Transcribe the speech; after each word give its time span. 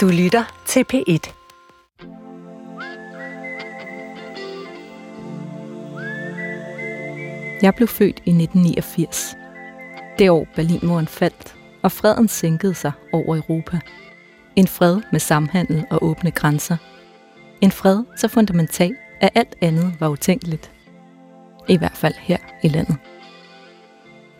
Du 0.00 0.08
lytter 0.08 0.62
til 0.66 0.84
P1. 0.92 1.32
Jeg 7.62 7.74
blev 7.74 7.88
født 7.88 8.22
i 8.24 8.30
1989. 8.30 9.36
Det 10.18 10.30
år 10.30 10.46
Berlinmuren 10.56 11.06
faldt, 11.06 11.56
og 11.82 11.92
freden 11.92 12.28
sænkede 12.28 12.74
sig 12.74 12.92
over 13.12 13.36
Europa. 13.36 13.80
En 14.56 14.66
fred 14.66 15.00
med 15.12 15.20
samhandel 15.20 15.84
og 15.90 16.04
åbne 16.04 16.30
grænser. 16.30 16.76
En 17.60 17.70
fred 17.70 18.04
så 18.16 18.28
fundamental, 18.28 18.96
at 19.20 19.30
alt 19.34 19.56
andet 19.60 19.94
var 20.00 20.08
utænkeligt. 20.08 20.72
I 21.68 21.76
hvert 21.76 21.96
fald 21.96 22.14
her 22.18 22.38
i 22.62 22.68
landet. 22.68 22.96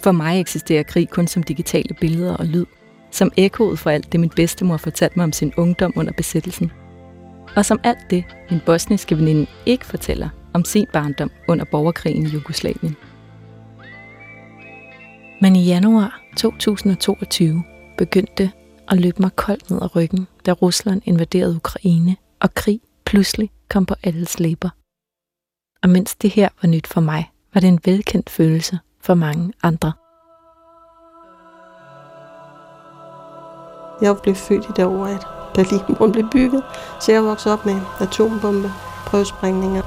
For 0.02 0.12
mig 0.12 0.40
eksisterer 0.40 0.82
krig 0.82 1.08
kun 1.08 1.27
som 1.27 1.42
digitale 1.42 1.95
billeder 1.95 2.36
og 2.36 2.46
lyd, 2.46 2.66
som 3.11 3.32
ekkoet 3.36 3.79
for 3.79 3.90
alt 3.90 4.12
det, 4.12 4.20
min 4.20 4.30
bedstemor 4.36 4.77
fortalte 4.77 5.16
mig 5.16 5.24
om 5.24 5.32
sin 5.32 5.52
ungdom 5.56 5.92
under 5.96 6.12
besættelsen. 6.12 6.73
Og 7.56 7.66
som 7.66 7.80
alt 7.84 8.10
det, 8.10 8.24
min 8.51 8.60
bosniske 8.66 9.16
veninde 9.16 9.46
ikke 9.66 9.87
fortæller 9.87 10.28
om 10.55 10.64
sin 10.64 10.87
barndom 10.92 11.30
under 11.48 11.65
borgerkrigen 11.65 12.27
i 12.27 12.28
Jugoslavien. 12.28 12.96
Men 15.41 15.56
i 15.56 15.65
januar 15.65 16.20
2022 16.37 17.62
begyndte 17.98 18.51
at 18.88 19.01
løbe 19.01 19.23
mig 19.23 19.37
koldt 19.37 19.70
ned 19.70 19.79
ad 19.82 19.96
ryggen, 19.96 20.27
da 20.46 20.52
Rusland 20.52 21.02
invaderede 21.04 21.56
Ukraine, 21.56 22.16
og 22.40 22.54
krig 22.54 22.80
pludselig 23.04 23.51
kom 23.68 23.87
på 23.87 23.95
alles 24.02 24.40
læber. 24.40 24.68
Og 25.82 25.88
mens 25.88 26.16
det 26.16 26.30
her 26.30 26.48
var 26.62 26.68
nyt 26.68 26.87
for 26.87 27.01
mig, 27.01 27.30
var 27.54 27.60
det 27.60 27.68
en 27.68 27.80
velkendt 27.84 28.30
følelse 28.30 28.79
for 29.01 29.15
mange 29.15 29.52
andre. 29.62 29.92
Jeg 34.00 34.16
blev 34.18 34.34
født 34.34 34.64
i 34.64 34.72
det 34.77 34.84
år, 34.84 35.06
at 35.06 35.27
Berlinmuren 35.54 36.12
blev 36.12 36.28
bygget, 36.32 36.62
så 37.00 37.12
jeg 37.12 37.24
voksede 37.24 37.52
op 37.52 37.66
med 37.66 37.80
atombombe, 38.01 38.73
prøvesprængninger. 39.07 39.82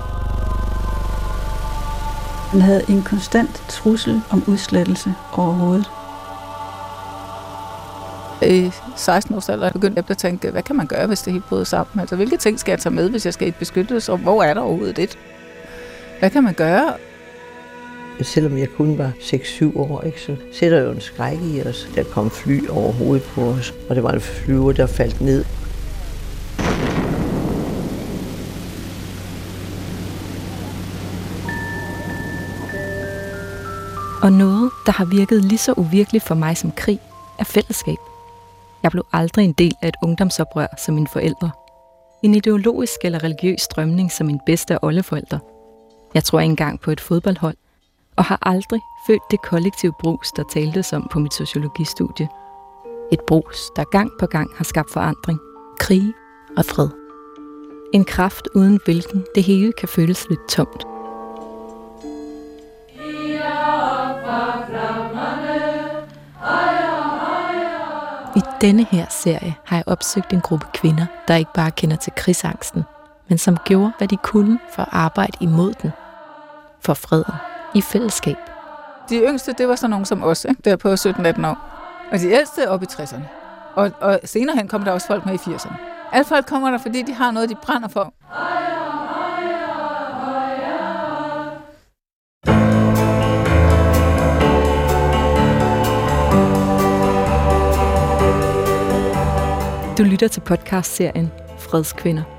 Han 2.52 2.62
havde 2.62 2.84
en 2.90 3.04
konstant 3.04 3.64
trussel 3.70 4.22
om 4.32 4.44
udslettelse 4.48 5.14
overhovedet. 5.34 5.92
I 8.42 8.72
16 8.96 9.36
års 9.36 9.50
alder 9.50 9.72
begyndte 9.72 9.98
jeg 9.98 10.12
at 10.12 10.18
tænke, 10.18 10.52
hvad 10.52 10.64
kan 10.64 10.76
man 10.76 10.88
gøre, 10.88 11.08
hvis 11.08 11.22
det 11.22 11.34
helt 11.34 11.46
bryder 11.50 11.64
sammen? 11.64 12.00
Altså, 12.00 12.16
hvilke 12.16 12.38
ting 12.38 12.60
skal 12.60 12.72
jeg 12.72 12.80
tage 12.80 12.96
med, 12.96 13.10
hvis 13.10 13.26
jeg 13.26 13.34
skal 13.34 13.48
i 13.48 13.50
et 13.50 13.56
beskyttelse? 13.56 14.12
Og 14.12 14.18
hvor 14.18 14.44
er 14.44 14.54
der 14.54 14.62
overhovedet 14.62 14.98
det? 14.98 15.18
Hvad 16.20 16.30
kan 16.30 16.44
man 16.44 16.54
gøre? 16.54 16.94
Selvom 18.22 18.58
jeg 18.58 18.70
kun 18.78 18.98
var 18.98 19.12
6-7 19.20 19.78
år, 19.78 20.02
ikke, 20.02 20.22
så 20.22 20.36
sætter 20.52 20.80
jo 20.80 20.92
en 20.92 21.02
skræk 21.02 21.38
i 21.42 21.62
os. 21.62 21.90
Der 21.96 22.04
kom 22.04 22.30
fly 22.30 22.68
over 22.68 22.92
hovedet 22.92 23.24
på 23.24 23.42
os, 23.42 23.74
og 23.90 23.96
det 23.96 24.04
var 24.04 24.12
en 24.12 24.22
flyver, 24.22 24.72
der 24.72 24.86
faldt 24.86 25.22
ned. 25.22 25.46
Og 34.24 34.32
noget, 34.32 34.72
der 34.86 34.92
har 34.92 35.06
virket 35.06 35.46
lige 35.46 35.58
så 35.58 35.74
uvirkeligt 35.78 36.24
for 36.24 36.36
mig 36.36 36.58
som 36.58 36.72
krig, 36.72 37.00
er 37.40 37.44
fællesskab. 37.44 37.98
Jeg 38.84 38.92
blev 38.92 39.06
aldrig 39.14 39.46
en 39.46 39.54
del 39.54 39.74
af 39.82 39.88
et 39.88 39.96
ungdomsoprør 40.04 40.68
som 40.86 40.96
mine 40.96 41.08
forældre. 41.08 41.52
En 42.24 42.36
ideologisk 42.36 42.96
eller 43.04 43.24
religiøs 43.24 43.62
strømning 43.62 44.12
som 44.12 44.28
min 44.28 44.40
bedste 44.46 44.84
oldeforældre. 44.84 45.40
Jeg 46.14 46.24
tror 46.24 46.40
ikke 46.40 46.50
engang 46.50 46.82
på 46.82 46.92
et 46.92 47.02
fodboldhold, 47.02 47.56
og 48.16 48.24
har 48.24 48.40
aldrig 48.42 48.82
følt 49.08 49.32
det 49.32 49.42
kollektive 49.42 49.94
brus, 50.00 50.32
der 50.32 50.44
taltes 50.44 50.94
om 50.94 51.08
på 51.12 51.20
mit 51.20 51.34
sociologistudie. 51.34 52.30
Et 53.12 53.20
brus, 53.28 53.70
der 53.76 53.84
gang 53.84 54.12
på 54.20 54.26
gang 54.26 54.50
har 54.56 54.64
skabt 54.64 54.92
forandring, 54.92 55.40
krig 55.80 56.14
og 56.58 56.66
fred. 56.66 56.90
En 57.94 58.06
kraft 58.06 58.48
uden 58.56 58.80
hvilken 58.86 59.26
det 59.36 59.44
hele 59.44 59.74
kan 59.80 59.90
føles 59.90 60.30
lidt 60.30 60.50
tomt. 60.50 60.86
I 68.36 68.42
denne 68.62 68.84
her 68.92 69.06
serie 69.10 69.56
har 69.66 69.76
jeg 69.76 69.84
opsøgt 69.88 70.34
en 70.34 70.42
gruppe 70.42 70.66
kvinder, 70.74 71.06
der 71.28 71.36
ikke 71.36 71.54
bare 71.54 71.72
kender 71.72 71.96
til 71.96 72.14
krigsangsten, 72.16 72.84
men 73.30 73.38
som 73.38 73.58
gjorde, 73.66 73.92
hvad 73.98 74.08
de 74.08 74.18
kunne 74.18 74.60
for 74.76 74.82
at 74.82 74.90
arbejde 74.92 75.38
imod 75.42 75.74
den. 75.74 75.92
For 76.82 76.94
freden. 76.94 77.53
I 77.76 77.82
fællesskab. 77.82 78.38
De 79.10 79.16
yngste, 79.16 79.54
det 79.54 79.68
var 79.68 79.76
sådan 79.76 79.90
nogen 79.90 80.06
som 80.06 80.24
os, 80.24 80.46
ikke? 80.46 80.62
der 80.66 80.76
på 80.76 80.94
17-18 80.94 81.48
år. 81.48 81.58
Og 82.12 82.20
de 82.20 82.30
ældste 82.30 82.70
op 82.70 82.84
i 82.84 82.86
60'erne. 82.86 83.22
Og, 83.76 83.92
og 84.02 84.20
senere 84.24 84.56
hen 84.56 84.68
kom 84.68 84.84
der 84.84 84.92
også 84.92 85.08
folk 85.08 85.26
med 85.26 85.34
i 85.34 85.38
80'erne. 85.38 85.76
Alle 86.12 86.26
folk 86.26 86.46
kommer 86.46 86.72
der, 86.72 86.78
fordi 86.78 87.02
de 87.02 87.14
har 87.14 87.32
noget, 87.32 87.50
de 87.50 87.56
brænder 87.56 87.88
for. 87.88 88.14
Du 99.98 100.04
lytter 100.04 100.28
til 100.28 100.42
podcastserien 100.42 101.32
Fredskvinder. 101.60 102.33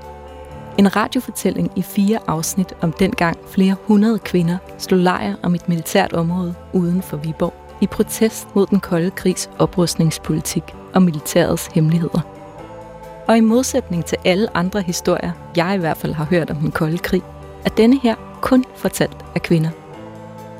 En 0.77 0.95
radiofortælling 0.95 1.71
i 1.75 1.81
fire 1.81 2.19
afsnit 2.27 2.73
om 2.81 2.93
dengang 2.93 3.37
flere 3.47 3.75
hundrede 3.83 4.19
kvinder 4.19 4.57
slog 4.77 4.99
lejr 4.99 5.35
om 5.43 5.55
et 5.55 5.69
militært 5.69 6.13
område 6.13 6.55
uden 6.73 7.01
for 7.01 7.17
Viborg 7.17 7.53
i 7.81 7.87
protest 7.87 8.47
mod 8.55 8.65
den 8.67 8.79
kolde 8.79 9.11
krigs 9.11 9.49
oprustningspolitik 9.59 10.63
og 10.93 11.01
militærets 11.01 11.67
hemmeligheder. 11.67 12.21
Og 13.27 13.37
i 13.37 13.41
modsætning 13.41 14.05
til 14.05 14.17
alle 14.25 14.57
andre 14.57 14.81
historier, 14.81 15.31
jeg 15.55 15.75
i 15.75 15.79
hvert 15.79 15.97
fald 15.97 16.13
har 16.13 16.25
hørt 16.25 16.49
om 16.49 16.57
den 16.57 16.71
kolde 16.71 16.97
krig, 16.97 17.21
er 17.65 17.69
denne 17.69 17.99
her 18.03 18.15
kun 18.41 18.65
fortalt 18.75 19.25
af 19.35 19.41
kvinder. 19.41 19.69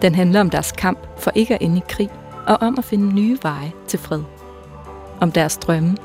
Den 0.02 0.16
handler 0.16 0.40
om 0.40 0.50
deres 0.50 0.72
kamp 0.72 1.00
for 1.18 1.32
ikke 1.36 1.56
at 1.56 1.62
ende 1.62 1.78
i 1.78 1.84
krig, 1.90 2.10
og 2.48 2.58
om 2.62 2.76
at 2.78 2.86
finde 2.86 3.16
nye 3.16 3.38
veje 3.44 3.72
til 3.88 4.00
fred. 4.00 4.22
Om 5.22 5.32
deres 5.32 5.58
drømme, 5.58 5.98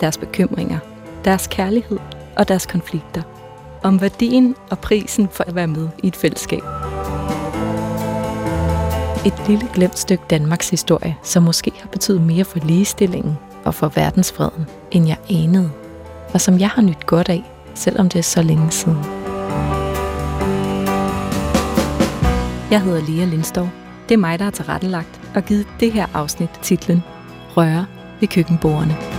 deres 0.00 0.18
bekymringer, 0.18 0.78
deres 1.24 1.46
kærlighed 1.46 1.98
og 2.36 2.48
deres 2.48 2.66
konflikter. 2.66 3.22
Om 3.82 4.00
værdien 4.00 4.54
og 4.70 4.78
prisen 4.78 5.28
for 5.32 5.44
at 5.44 5.54
være 5.54 5.66
med 5.66 5.88
i 6.02 6.06
et 6.06 6.16
fællesskab. 6.16 6.62
Et 9.26 9.48
lille 9.48 9.68
glemt 9.74 9.98
stykke 9.98 10.24
Danmarks 10.30 10.70
historie, 10.70 11.16
som 11.22 11.42
måske 11.42 11.72
har 11.80 11.88
betydet 11.88 12.20
mere 12.20 12.44
for 12.44 12.58
ligestillingen 12.58 13.38
og 13.64 13.74
for 13.74 13.88
verdensfreden, 13.88 14.66
end 14.90 15.06
jeg 15.06 15.16
anede, 15.30 15.70
og 16.34 16.40
som 16.40 16.58
jeg 16.58 16.68
har 16.68 16.82
nyt 16.82 17.06
godt 17.06 17.28
af, 17.28 17.42
selvom 17.74 18.08
det 18.08 18.18
er 18.18 18.22
så 18.22 18.42
længe 18.42 18.70
siden. 18.70 18.98
Jeg 22.70 22.82
hedder 22.82 23.00
Lea 23.08 23.24
Lindstov. 23.24 23.68
Det 24.08 24.14
er 24.14 24.18
mig, 24.18 24.38
der 24.38 24.44
har 24.44 24.52
tilrettelagt 24.52 25.20
og 25.34 25.42
givet 25.42 25.66
det 25.80 25.92
her 25.92 26.06
afsnit 26.14 26.50
titlen 26.62 27.02
Røre 27.56 27.86
ved 28.20 28.28
køkkenbordene. 28.28 29.17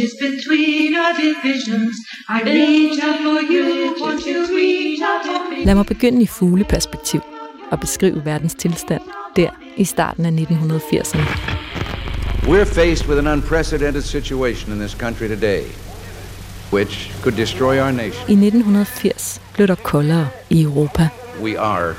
Bridges 0.00 0.14
between 0.20 0.94
our 0.94 1.12
divisions. 1.12 1.94
I 2.28 2.42
reach 2.42 3.00
out 3.02 3.20
for 3.20 3.52
you, 3.52 3.94
won't 4.00 4.26
you 4.26 4.56
reach 4.56 5.00
out 5.02 5.24
for 5.24 5.50
me? 5.50 5.64
Lad 5.64 5.74
mig 5.74 5.86
begynde 5.86 6.22
i 6.22 6.26
fugleperspektiv 6.26 7.20
og 7.70 7.80
beskrive 7.80 8.24
verdens 8.24 8.54
tilstand 8.54 9.02
der 9.36 9.50
i 9.76 9.84
starten 9.84 10.26
af 10.26 10.30
1980'erne. 10.30 11.20
We're 12.42 12.64
faced 12.64 13.08
with 13.08 13.18
an 13.18 13.26
unprecedented 13.26 14.02
situation 14.02 14.72
in 14.72 14.78
this 14.78 14.92
country 14.92 15.28
today, 15.28 15.62
which 16.72 17.12
could 17.22 17.36
destroy 17.36 17.80
our 17.80 17.90
nation. 17.90 18.24
I 18.28 18.32
1980 18.32 19.40
blev 19.54 19.66
der 19.66 19.74
koldere 19.74 20.28
i 20.50 20.62
Europa. 20.62 21.08
We 21.42 21.60
are 21.60 21.94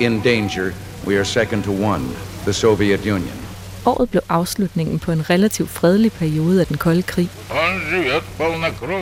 in 0.00 0.20
danger. 0.20 0.72
We 1.06 1.14
are 1.14 1.24
second 1.24 1.62
to 1.62 1.70
one, 1.70 2.04
the 2.44 2.52
Soviet 2.52 3.06
Union. 3.06 3.41
Året 3.86 4.10
blev 4.10 4.22
afslutningen 4.28 4.98
på 4.98 5.12
en 5.12 5.30
relativt 5.30 5.70
fredelig 5.70 6.12
periode 6.12 6.60
af 6.60 6.66
den 6.66 6.76
kolde 6.76 7.02
krig. 7.02 7.28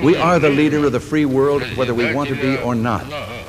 We 0.04 0.18
are 0.18 0.38
the 0.38 0.48
leader 0.48 0.86
of 0.86 0.92
the 0.92 1.00
free 1.00 1.26
world, 1.26 1.62
whether 1.78 1.94
we 1.94 2.16
want 2.16 2.28
to 2.28 2.34
be 2.34 2.62
or 2.64 2.74
not. 2.74 3.00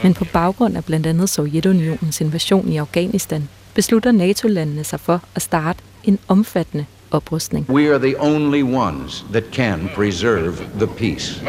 Men 0.03 0.13
på 0.13 0.25
baggrund 0.33 0.77
af 0.77 0.85
blandt 0.85 1.07
andet 1.07 1.29
Sovjetunionens 1.29 2.21
invasion 2.21 2.69
i 2.69 2.77
Afghanistan, 2.77 3.49
beslutter 3.73 4.11
NATO-landene 4.11 4.83
sig 4.83 4.99
for 4.99 5.21
at 5.35 5.41
starte 5.41 5.79
en 6.03 6.19
omfattende 6.27 6.85
oprustning. 7.11 7.69
We 7.69 7.93
are 7.93 7.99
the 7.99 8.15
only 8.19 8.61
ones 8.63 9.25
that 9.31 9.43
can 9.51 9.89
preserve 9.95 10.53
the 10.77 10.87
peace. 10.87 11.41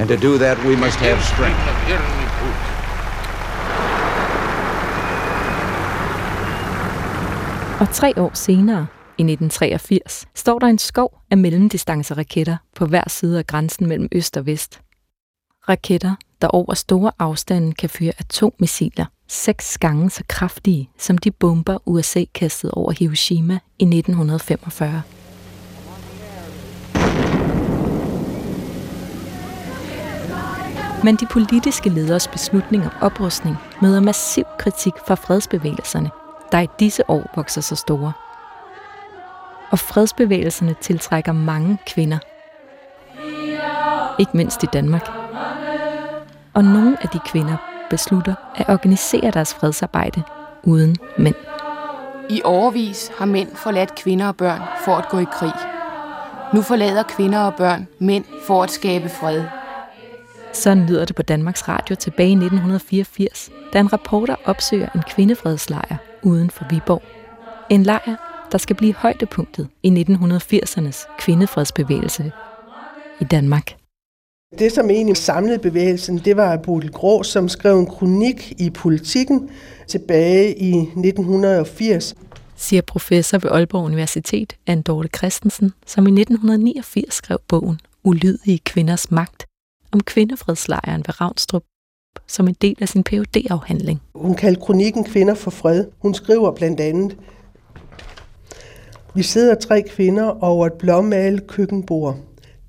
And 0.00 0.08
to 0.08 0.16
do 0.16 0.38
that, 0.38 0.58
we 0.66 0.76
must 0.76 0.96
have 0.96 1.22
strength. 1.22 2.33
Og 7.84 7.90
tre 7.90 8.12
år 8.16 8.30
senere, 8.34 8.86
i 9.18 9.22
1983, 9.22 10.26
står 10.34 10.58
der 10.58 10.66
en 10.66 10.78
skov 10.78 11.20
af 11.30 11.36
mellemdistanceraketter 11.36 12.56
på 12.76 12.86
hver 12.86 13.08
side 13.08 13.38
af 13.38 13.46
grænsen 13.46 13.86
mellem 13.86 14.08
øst 14.12 14.36
og 14.36 14.46
vest. 14.46 14.80
Raketter, 15.68 16.14
der 16.42 16.48
over 16.48 16.74
store 16.74 17.12
afstande 17.18 17.72
kan 17.72 17.90
føre 17.90 18.12
atommissiler 18.18 19.04
seks 19.28 19.78
gange 19.78 20.10
så 20.10 20.24
kraftige 20.28 20.90
som 20.98 21.18
de 21.18 21.30
bomber, 21.30 21.78
USA 21.86 22.24
kastede 22.34 22.74
over 22.74 22.92
Hiroshima 22.92 23.58
i 23.78 23.84
1945. 23.84 25.02
Men 31.04 31.16
de 31.16 31.26
politiske 31.30 31.88
leders 31.88 32.28
beslutning 32.28 32.84
om 32.84 32.92
oprustning 33.00 33.56
møder 33.82 34.00
massiv 34.00 34.44
kritik 34.58 34.92
fra 35.06 35.14
fredsbevægelserne, 35.14 36.10
der 36.54 36.60
i 36.60 36.68
disse 36.78 37.10
år 37.10 37.30
vokser 37.36 37.60
så 37.60 37.76
store. 37.76 38.12
Og 39.70 39.78
fredsbevægelserne 39.78 40.74
tiltrækker 40.80 41.32
mange 41.32 41.78
kvinder. 41.86 42.18
Ikke 44.18 44.36
mindst 44.36 44.62
i 44.62 44.66
Danmark. 44.66 45.08
Og 46.54 46.64
nogle 46.64 46.96
af 47.02 47.08
de 47.08 47.18
kvinder 47.26 47.56
beslutter 47.90 48.34
at 48.54 48.68
organisere 48.68 49.30
deres 49.30 49.54
fredsarbejde 49.54 50.22
uden 50.62 50.96
mænd. 51.18 51.34
I 52.28 52.40
overvis 52.44 53.10
har 53.18 53.26
mænd 53.26 53.56
forladt 53.56 53.94
kvinder 53.94 54.26
og 54.26 54.36
børn 54.36 54.60
for 54.84 54.96
at 54.96 55.08
gå 55.08 55.18
i 55.18 55.26
krig. 55.32 55.54
Nu 56.54 56.62
forlader 56.62 57.02
kvinder 57.02 57.38
og 57.38 57.54
børn 57.54 57.88
mænd 57.98 58.24
for 58.46 58.62
at 58.62 58.70
skabe 58.70 59.08
fred. 59.08 59.44
Sådan 60.52 60.86
lyder 60.86 61.04
det 61.04 61.16
på 61.16 61.22
Danmarks 61.22 61.68
Radio 61.68 61.96
tilbage 61.96 62.28
i 62.28 62.32
1984, 62.32 63.50
da 63.72 63.80
en 63.80 63.92
reporter 63.92 64.36
opsøger 64.44 64.88
en 64.94 65.02
kvindefredslejr 65.02 65.96
uden 66.24 66.50
for 66.50 66.66
Viborg. 66.70 67.02
En 67.70 67.82
lejr, 67.82 68.46
der 68.52 68.58
skal 68.58 68.76
blive 68.76 68.94
højdepunktet 68.94 69.68
i 69.82 70.04
1980'ernes 70.10 71.16
kvindefredsbevægelse 71.18 72.32
i 73.20 73.24
Danmark. 73.24 73.76
Det, 74.58 74.72
som 74.72 74.90
egentlig 74.90 75.16
samlede 75.16 75.58
bevægelsen, 75.58 76.18
det 76.18 76.36
var 76.36 76.56
Bodil 76.56 76.92
Grå, 76.92 77.22
som 77.22 77.48
skrev 77.48 77.78
en 77.78 77.86
kronik 77.86 78.52
i 78.60 78.70
politikken 78.70 79.50
tilbage 79.86 80.58
i 80.58 80.72
1980. 80.78 82.14
Siger 82.56 82.82
professor 82.82 83.38
ved 83.38 83.50
Aalborg 83.50 83.84
Universitet, 83.84 84.56
Anne 84.66 84.82
Dorte 84.82 85.08
Christensen, 85.16 85.72
som 85.86 86.06
i 86.06 86.10
1989 86.10 87.14
skrev 87.14 87.38
bogen 87.48 87.80
Ulydige 88.04 88.58
kvinders 88.58 89.10
magt 89.10 89.46
om 89.92 90.00
kvindefredslejren 90.00 91.00
ved 91.06 91.20
Ravnstrup 91.20 91.62
som 92.28 92.48
en 92.48 92.56
del 92.62 92.76
af 92.80 92.88
sin 92.88 93.04
phd 93.04 93.46
afhandling 93.50 94.02
Hun 94.14 94.34
kaldte 94.34 94.60
kronikken 94.60 95.04
Kvinder 95.04 95.34
for 95.34 95.50
fred. 95.50 95.84
Hun 95.98 96.14
skriver 96.14 96.52
blandt 96.52 96.80
andet, 96.80 97.16
Vi 99.14 99.22
sidder 99.22 99.54
tre 99.54 99.82
kvinder 99.82 100.44
over 100.44 100.66
et 100.66 100.72
blåmalet 100.72 101.46
køkkenbord. 101.46 102.16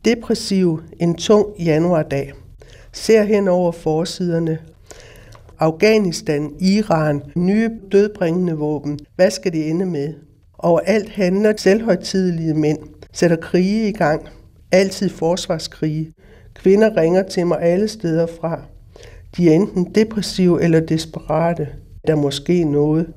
Depressiv 0.05 0.81
en 0.99 1.15
tung 1.15 1.45
januardag. 1.59 2.31
Ser 2.93 3.23
hen 3.23 3.47
over 3.47 3.71
forsiderne. 3.71 4.59
Afghanistan, 5.59 6.53
Iran, 6.59 7.21
nye 7.35 7.69
dødbringende 7.91 8.53
våben. 8.53 8.99
Hvad 9.15 9.31
skal 9.31 9.53
det 9.53 9.69
ende 9.69 9.85
med? 9.85 10.13
Overalt 10.57 11.09
handler 11.09 11.53
selvhøjtidelige 11.57 12.53
mænd. 12.53 12.79
Sætter 13.13 13.37
krige 13.37 13.89
i 13.89 13.91
gang. 13.91 14.29
Altid 14.71 15.09
forsvarskrige. 15.09 16.13
Kvinder 16.53 16.97
ringer 16.97 17.23
til 17.23 17.47
mig 17.47 17.61
alle 17.61 17.87
steder 17.87 18.27
fra. 18.41 18.61
De 19.37 19.49
er 19.49 19.55
enten 19.55 19.95
depressive 19.95 20.63
eller 20.63 20.79
desperate. 20.79 21.67
Der 22.07 22.13
er 22.13 22.21
måske 22.21 22.63
noget. 22.63 23.13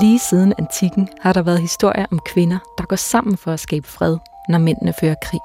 Lige 0.00 0.18
siden 0.18 0.52
antikken 0.58 1.08
har 1.20 1.32
der 1.32 1.42
været 1.42 1.60
historier 1.60 2.06
om 2.10 2.20
kvinder, 2.26 2.58
der 2.78 2.84
går 2.84 2.96
sammen 2.96 3.36
for 3.36 3.52
at 3.52 3.60
skabe 3.60 3.86
fred, 3.86 4.16
når 4.48 4.58
mændene 4.58 4.92
fører 5.00 5.14
krig. 5.22 5.40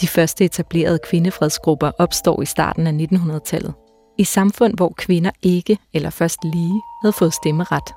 De 0.00 0.06
første 0.06 0.44
etablerede 0.44 0.98
kvindefredsgrupper 1.08 1.90
opstår 1.98 2.42
i 2.42 2.46
starten 2.46 2.86
af 2.86 3.06
1900-tallet. 3.12 3.74
I 4.18 4.24
samfund, 4.24 4.74
hvor 4.76 4.92
kvinder 4.96 5.30
ikke 5.42 5.78
eller 5.94 6.10
først 6.10 6.38
lige 6.44 6.82
havde 7.02 7.12
fået 7.12 7.34
stemmeret. 7.34 7.94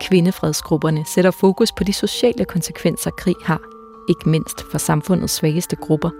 Kvindefredsgrupperne 0.00 1.04
sætter 1.14 1.30
fokus 1.30 1.72
på 1.72 1.84
de 1.84 1.92
sociale 1.92 2.44
konsekvenser, 2.44 3.10
krig 3.10 3.36
har, 3.44 3.71
ikke 4.08 4.28
mindst 4.28 4.64
for 4.70 4.78
samfundets 4.78 5.32
svageste 5.32 5.76
grupper. 5.76 6.10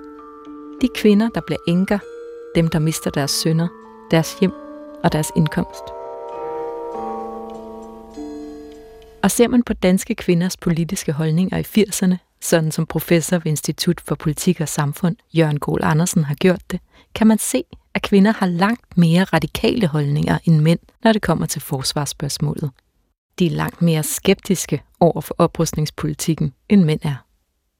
De 0.80 0.88
kvinder, 0.94 1.28
der 1.28 1.40
bliver 1.46 1.58
enker, 1.68 1.98
dem, 2.54 2.68
der 2.68 2.78
mister 2.78 3.10
deres 3.10 3.30
sønner, 3.30 3.68
deres 4.10 4.36
hjem 4.40 4.52
og 5.04 5.12
deres 5.12 5.32
indkomst. 5.36 5.82
Og 9.22 9.30
ser 9.30 9.48
man 9.48 9.62
på 9.62 9.72
danske 9.72 10.14
kvinders 10.14 10.56
politiske 10.56 11.12
holdninger 11.12 11.58
i 11.58 11.82
80'erne, 11.82 12.16
sådan 12.40 12.72
som 12.72 12.86
professor 12.86 13.36
ved 13.36 13.46
Institut 13.46 14.00
for 14.00 14.14
Politik 14.14 14.60
og 14.60 14.68
Samfund, 14.68 15.16
Jørgen 15.34 15.60
Kohl 15.60 15.80
Andersen, 15.82 16.24
har 16.24 16.34
gjort 16.34 16.70
det, 16.70 16.80
kan 17.14 17.26
man 17.26 17.38
se, 17.38 17.64
at 17.94 18.02
kvinder 18.02 18.32
har 18.32 18.46
langt 18.46 18.98
mere 18.98 19.24
radikale 19.24 19.86
holdninger 19.86 20.38
end 20.44 20.60
mænd, 20.60 20.78
når 21.04 21.12
det 21.12 21.22
kommer 21.22 21.46
til 21.46 21.62
forsvarsspørgsmålet. 21.62 22.70
De 23.38 23.46
er 23.46 23.50
langt 23.50 23.82
mere 23.82 24.02
skeptiske 24.02 24.82
over 25.00 25.20
for 25.20 25.34
oprustningspolitikken, 25.38 26.52
end 26.68 26.84
mænd 26.84 27.00
er. 27.02 27.31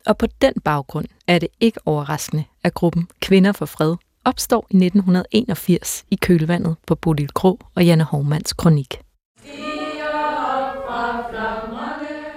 Og 0.06 0.18
på 0.18 0.26
den 0.42 0.52
baggrund 0.64 1.06
er 1.26 1.38
det 1.38 1.48
ikke 1.60 1.80
overraskende, 1.86 2.44
at 2.64 2.74
gruppen 2.74 3.08
Kvinder 3.20 3.52
for 3.52 3.66
Fred 3.66 3.96
opstår 4.24 4.66
i 4.70 4.76
1981 4.76 6.04
i 6.10 6.16
kølvandet 6.16 6.76
på 6.86 6.94
Bodil 6.94 7.28
Grå 7.28 7.58
og 7.74 7.84
Janne 7.84 8.04
Hovmands 8.04 8.52
kronik. 8.52 9.00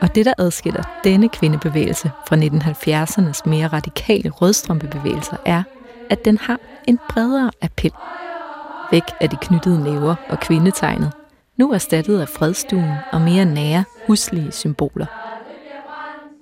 Og 0.01 0.15
det, 0.15 0.25
der 0.25 0.33
adskiller 0.37 0.83
denne 1.03 1.29
kvindebevægelse 1.29 2.11
fra 2.27 2.35
1970'ernes 2.35 3.49
mere 3.49 3.67
radikale 3.67 4.29
rødstrømpebevægelser, 4.29 5.37
er, 5.45 5.63
at 6.09 6.25
den 6.25 6.37
har 6.37 6.59
en 6.87 6.99
bredere 7.09 7.51
appel. 7.61 7.91
Væk 8.91 9.03
af 9.21 9.29
de 9.29 9.37
knyttede 9.41 9.83
næver 9.83 10.15
og 10.29 10.39
kvindetegnet, 10.39 11.13
nu 11.57 11.73
erstattet 11.73 12.19
af 12.19 12.29
fredstuen 12.29 12.91
og 13.11 13.21
mere 13.21 13.45
nære, 13.45 13.83
huslige 14.07 14.51
symboler. 14.51 15.34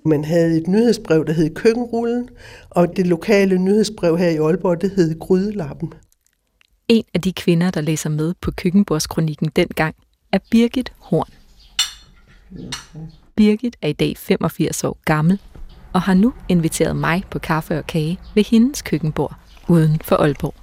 Man 0.06 0.26
havde 0.26 0.58
et 0.58 0.68
nyhedsbrev, 0.68 1.26
der 1.26 1.34
hed 1.34 1.56
Køkkenrullen, 1.56 2.30
og 2.70 2.98
det 2.98 3.08
lokale 3.08 3.58
nyhedsbrev 3.58 4.18
her 4.18 4.30
i 4.30 4.38
Aalborg, 4.38 4.82
det 4.82 4.92
hed 4.96 5.20
Grydelappen. 5.20 5.94
En 6.88 7.04
af 7.14 7.22
de 7.22 7.34
kvinder, 7.34 7.72
der 7.72 7.82
læser 7.82 8.10
med 8.10 8.34
på 8.42 8.52
køkkenbordskronikken 8.52 9.52
dengang, 9.56 9.96
er 10.32 10.40
Birgit 10.52 10.94
Horn. 10.98 11.30
Birgit 13.36 13.76
er 13.82 13.88
i 13.88 13.94
dag 13.94 14.18
85 14.18 14.84
år 14.84 14.98
gammel 15.06 15.40
og 15.94 16.02
har 16.02 16.14
nu 16.14 16.34
inviteret 16.50 16.96
mig 16.96 17.24
på 17.32 17.40
kaffe 17.40 17.78
og 17.78 17.88
kage 17.88 18.20
ved 18.36 18.44
hendes 18.44 18.82
køkkenbord 18.82 19.36
uden 19.68 20.00
for 20.04 20.16
Aalborg. 20.16 20.54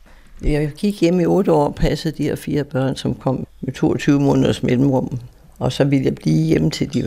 Jeg 0.42 0.73
gik 0.78 1.00
hjem 1.00 1.20
i 1.20 1.25
otte 1.25 1.52
år 1.52 1.66
og 1.66 1.75
passede 1.75 2.16
de 2.16 2.23
her 2.23 2.37
fire 2.37 2.64
børn, 2.64 2.97
som 2.97 3.14
kom 3.14 3.47
med 3.61 3.73
22 3.73 4.20
måneders 4.20 4.62
mellemrum. 4.62 5.18
Og 5.59 5.73
så 5.73 5.85
ville 5.85 6.04
jeg 6.04 6.14
blive 6.14 6.47
hjemme 6.47 6.70
til 6.70 6.92
de 6.94 7.02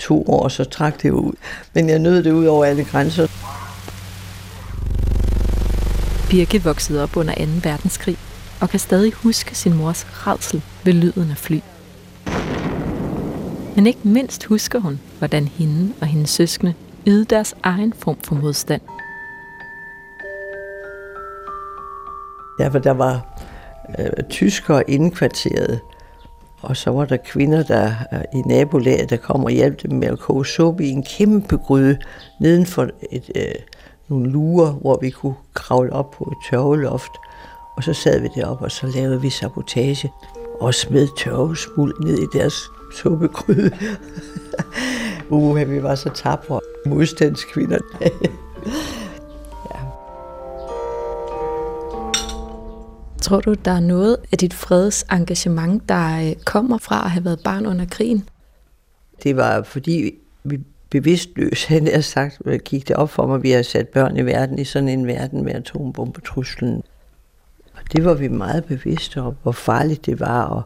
to 0.00 0.24
år, 0.28 0.48
så 0.48 0.64
trak 0.64 1.02
det 1.02 1.10
ud. 1.10 1.32
Men 1.74 1.88
jeg 1.88 1.98
nød 1.98 2.22
det 2.22 2.32
ud 2.32 2.46
over 2.46 2.64
alle 2.64 2.84
grænser. 2.84 3.26
Birgit 6.30 6.64
voksede 6.64 7.02
op 7.02 7.16
under 7.16 7.34
2. 7.34 7.40
verdenskrig 7.62 8.16
og 8.60 8.70
kan 8.70 8.80
stadig 8.80 9.12
huske 9.12 9.54
sin 9.54 9.74
mors 9.74 10.26
redsel 10.26 10.62
ved 10.84 10.92
lyden 10.92 11.30
af 11.30 11.36
fly. 11.36 11.60
Men 13.76 13.86
ikke 13.86 14.00
mindst 14.02 14.44
husker 14.44 14.78
hun, 14.78 15.00
hvordan 15.18 15.48
hende 15.48 15.92
og 16.00 16.06
hendes 16.06 16.30
søskende 16.30 16.74
ydede 17.06 17.24
deres 17.24 17.54
egen 17.62 17.92
form 17.92 18.16
for 18.24 18.34
modstand. 18.34 18.80
Ja, 22.58 22.68
for 22.68 22.78
der 22.78 22.90
var 22.90 23.42
øh, 23.98 24.24
tyskere 24.30 24.90
indkvarteret, 24.90 25.80
og 26.62 26.76
så 26.76 26.90
var 26.90 27.04
der 27.04 27.16
kvinder 27.16 27.62
der 27.62 27.92
øh, 28.12 28.20
i 28.34 28.42
nabolaget, 28.46 29.10
der 29.10 29.16
kom 29.16 29.44
og 29.44 29.50
hjalp 29.50 29.82
dem 29.82 29.92
med 29.98 30.08
at 30.08 30.18
koge 30.18 30.46
suppe 30.46 30.84
i 30.84 30.88
en 30.88 31.02
kæmpe 31.02 31.56
gryde 31.56 31.98
neden 32.40 32.66
for 32.66 32.88
et, 33.10 33.30
øh, 33.34 33.54
nogle 34.08 34.30
lurer, 34.30 34.72
hvor 34.72 34.98
vi 35.00 35.10
kunne 35.10 35.34
kravle 35.54 35.92
op 35.92 36.10
på 36.10 36.24
et 36.24 36.50
tørveloft. 36.50 37.12
Og 37.76 37.84
så 37.84 37.92
sad 37.92 38.20
vi 38.20 38.28
deroppe, 38.34 38.64
og 38.64 38.70
så 38.70 38.86
lavede 38.86 39.20
vi 39.20 39.30
sabotage 39.30 40.12
og 40.60 40.74
smed 40.74 41.08
tørvesmuld 41.18 42.04
ned 42.04 42.18
i 42.18 42.26
deres 42.32 42.54
suppegryde. 42.96 43.70
uh, 45.30 45.70
vi 45.70 45.82
var 45.82 45.94
så 45.94 46.10
tabre 46.14 46.60
modstandskvinder. 46.86 47.78
Tror 53.30 53.40
du, 53.40 53.54
der 53.54 53.70
er 53.70 53.80
noget 53.80 54.16
af 54.32 54.38
dit 54.38 54.54
fredsengagement, 54.54 55.88
der 55.88 56.30
øh, 56.30 56.36
kommer 56.44 56.78
fra 56.78 57.04
at 57.04 57.10
have 57.10 57.24
været 57.24 57.40
barn 57.44 57.66
under 57.66 57.86
krigen? 57.90 58.28
Det 59.22 59.36
var 59.36 59.62
fordi 59.62 60.14
vi 60.44 60.60
bevidstløst, 60.90 61.66
han 61.74 61.86
har 61.86 62.00
sagt, 62.00 62.42
gik 62.64 62.88
det 62.88 62.96
op 62.96 63.10
for 63.10 63.26
mig, 63.26 63.36
at 63.36 63.42
vi 63.42 63.50
har 63.50 63.62
sat 63.62 63.88
børn 63.88 64.16
i 64.16 64.22
verden 64.22 64.58
i 64.58 64.64
sådan 64.64 64.88
en 64.88 65.06
verden 65.06 65.44
med 65.44 65.54
atombombetruslen. 65.54 66.82
Og 67.74 67.80
det 67.92 68.04
var 68.04 68.14
vi 68.14 68.28
meget 68.28 68.64
bevidste 68.64 69.20
om, 69.20 69.34
hvor 69.42 69.52
farligt 69.52 70.06
det 70.06 70.20
var, 70.20 70.44
og 70.44 70.62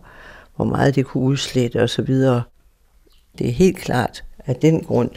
hvor 0.57 0.65
meget 0.65 0.95
det 0.95 1.07
kunne 1.07 1.25
udslette 1.25 1.83
og 1.83 1.91
så 1.91 2.03
videre. 2.03 2.43
Det 3.39 3.49
er 3.49 3.53
helt 3.53 3.79
klart, 3.79 4.25
at 4.39 4.63
den 4.63 4.81
grund, 4.81 5.11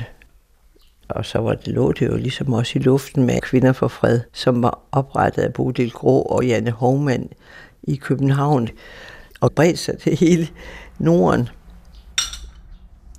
og 1.10 1.26
så 1.26 1.40
var 1.40 1.54
det, 1.54 1.68
lå 1.68 1.92
det 1.92 2.08
jo 2.08 2.16
ligesom 2.16 2.54
også 2.54 2.80
i 2.80 2.82
luften 2.82 3.26
med 3.26 3.42
Kvinder 3.42 3.74
for 3.74 3.88
Fred, 3.88 4.20
som 4.34 4.64
var 4.64 4.80
oprettet 4.92 5.42
af 5.42 5.54
Bodil 5.54 5.92
Grå 5.92 6.22
og 6.22 6.46
Janne 6.46 6.72
Hovmand 6.72 7.30
i 7.84 7.96
København 7.96 8.70
og 9.42 9.52
bredte 9.52 9.78
sig 9.78 10.00
til 10.00 10.18
hele 10.18 10.48
Norden. 11.00 11.50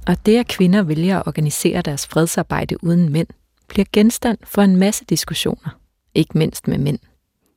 Og 0.07 0.27
det, 0.27 0.37
at 0.37 0.47
kvinder 0.47 0.83
vælger 0.83 1.19
at 1.19 1.27
organisere 1.27 1.83
deres 1.83 2.07
fredsarbejde 2.07 2.85
uden 2.85 3.13
mænd, 3.13 3.29
bliver 3.69 3.87
genstand 3.93 4.39
for 4.45 4.63
en 4.63 4.77
masse 4.77 5.05
diskussioner. 5.05 5.79
Ikke 6.15 6.39
mindst 6.39 6.69
med 6.69 6.79
mænd. 6.79 6.99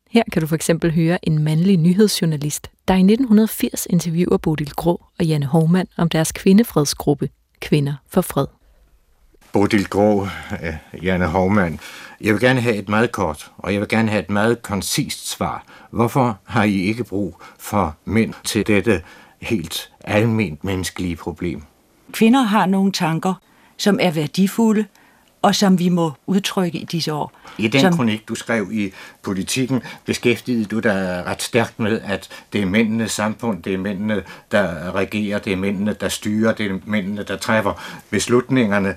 Her 0.09 0.23
kan 0.31 0.41
du 0.41 0.47
for 0.47 0.55
eksempel 0.55 0.93
høre 0.93 1.27
en 1.27 1.43
mandlig 1.43 1.77
nyhedsjournalist, 1.77 2.71
der 2.87 2.93
i 2.93 2.97
1980 2.97 3.87
interviewer 3.89 4.37
Bodil 4.37 4.71
Grå 4.71 5.05
og 5.19 5.25
Janne 5.25 5.45
Hovmand 5.45 5.87
om 5.97 6.09
deres 6.09 6.31
kvindefredsgruppe 6.31 7.29
Kvinder 7.59 7.93
for 8.07 8.21
Fred. 8.21 8.60
Bodil 9.53 9.87
Grå, 9.87 10.27
øh, 10.63 11.03
Janne 11.03 11.27
Hovmand. 11.27 11.79
Jeg 12.21 12.33
vil 12.33 12.41
gerne 12.41 12.61
have 12.61 12.75
et 12.75 12.89
meget 12.89 13.11
kort, 13.11 13.51
og 13.57 13.73
jeg 13.73 13.79
vil 13.79 13.89
gerne 13.89 14.09
have 14.09 14.23
et 14.23 14.29
meget 14.29 14.61
koncist 14.61 15.29
svar. 15.29 15.63
Hvorfor 15.89 16.37
har 16.43 16.63
I 16.63 16.75
ikke 16.75 17.03
brug 17.03 17.41
for 17.59 17.95
mænd 18.05 18.33
til 18.43 18.67
dette 18.67 19.01
helt 19.41 19.91
almindeligt 20.01 20.63
menneskelige 20.63 21.15
problem? 21.15 21.63
Kvinder 22.11 22.41
har 22.41 22.65
nogle 22.65 22.91
tanker, 22.91 23.33
som 23.77 23.99
er 24.01 24.11
værdifulde, 24.11 24.85
og 25.41 25.55
som 25.55 25.79
vi 25.79 25.89
må 25.89 26.11
udtrykke 26.27 26.79
i 26.79 26.85
disse 26.85 27.13
år. 27.13 27.31
I 27.57 27.67
den 27.67 27.81
som... 27.81 27.93
kronik, 27.95 28.27
du 28.27 28.35
skrev 28.35 28.67
i 28.71 28.91
politikken, 29.21 29.81
beskæftigede 30.05 30.65
du 30.65 30.79
dig 30.79 31.23
ret 31.27 31.41
stærkt 31.41 31.79
med, 31.79 32.01
at 32.03 32.29
det 32.53 32.61
er 32.61 32.65
mændenes 32.65 33.11
samfund, 33.11 33.63
det 33.63 33.73
er 33.73 33.77
mændene, 33.77 34.23
der 34.51 34.95
regerer, 34.95 35.39
det 35.39 35.53
er 35.53 35.57
mændene, 35.57 35.93
der 35.93 36.09
styrer, 36.09 36.53
det 36.53 36.65
er 36.71 36.79
mændene, 36.85 37.23
der 37.23 37.37
træffer 37.37 38.01
beslutningerne. 38.09 38.95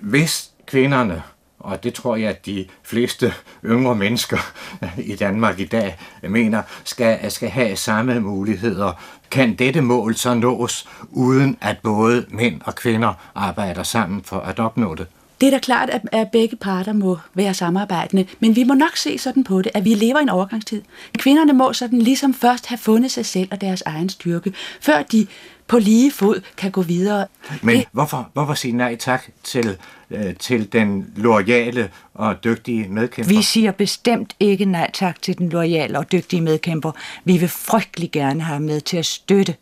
Hvis 0.00 0.50
kvinderne, 0.66 1.22
og 1.58 1.84
det 1.84 1.94
tror 1.94 2.16
jeg, 2.16 2.30
at 2.30 2.46
de 2.46 2.66
fleste 2.82 3.34
yngre 3.64 3.94
mennesker 3.94 4.38
i 5.12 5.16
Danmark 5.16 5.60
i 5.60 5.64
dag 5.64 5.98
mener, 6.22 6.62
skal, 6.84 7.30
skal 7.30 7.48
have 7.48 7.76
samme 7.76 8.20
muligheder. 8.20 8.92
Kan 9.30 9.54
dette 9.54 9.80
mål 9.80 10.14
så 10.16 10.34
nås, 10.34 10.88
uden 11.10 11.58
at 11.60 11.76
både 11.82 12.26
mænd 12.28 12.60
og 12.64 12.74
kvinder 12.74 13.14
arbejder 13.34 13.82
sammen 13.82 14.22
for 14.24 14.40
at 14.40 14.58
opnå 14.58 14.94
det? 14.94 15.06
Det 15.42 15.46
er 15.46 15.50
da 15.50 15.58
klart, 15.58 15.90
at, 16.12 16.30
begge 16.30 16.56
parter 16.56 16.92
må 16.92 17.18
være 17.34 17.54
samarbejdende, 17.54 18.26
men 18.40 18.56
vi 18.56 18.64
må 18.64 18.74
nok 18.74 18.96
se 18.96 19.18
sådan 19.18 19.44
på 19.44 19.62
det, 19.62 19.72
at 19.74 19.84
vi 19.84 19.94
lever 19.94 20.18
i 20.18 20.22
en 20.22 20.28
overgangstid. 20.28 20.82
Kvinderne 21.18 21.52
må 21.52 21.72
sådan 21.72 21.98
ligesom 21.98 22.34
først 22.34 22.66
have 22.66 22.78
fundet 22.78 23.10
sig 23.10 23.26
selv 23.26 23.48
og 23.50 23.60
deres 23.60 23.82
egen 23.86 24.08
styrke, 24.08 24.52
før 24.80 25.02
de 25.02 25.26
på 25.66 25.78
lige 25.78 26.10
fod 26.10 26.40
kan 26.56 26.70
gå 26.70 26.82
videre. 26.82 27.26
Men 27.62 27.76
det... 27.76 27.84
hvorfor, 27.92 28.30
hvorfor 28.32 28.54
sige 28.54 28.72
nej 28.72 28.96
tak 28.96 29.24
til, 29.44 29.76
øh, 30.10 30.34
til 30.34 30.72
den 30.72 31.12
loyale 31.16 31.90
og 32.14 32.44
dygtige 32.44 32.88
medkæmper? 32.88 33.34
Vi 33.34 33.42
siger 33.42 33.72
bestemt 33.72 34.36
ikke 34.40 34.64
nej 34.64 34.90
tak 34.94 35.22
til 35.22 35.38
den 35.38 35.48
loyale 35.48 35.98
og 35.98 36.12
dygtige 36.12 36.42
medkæmper. 36.42 36.92
Vi 37.24 37.36
vil 37.36 37.48
frygtelig 37.48 38.10
gerne 38.10 38.42
have 38.42 38.60
med 38.60 38.80
til 38.80 38.96
at 38.96 39.06
støtte 39.06 39.54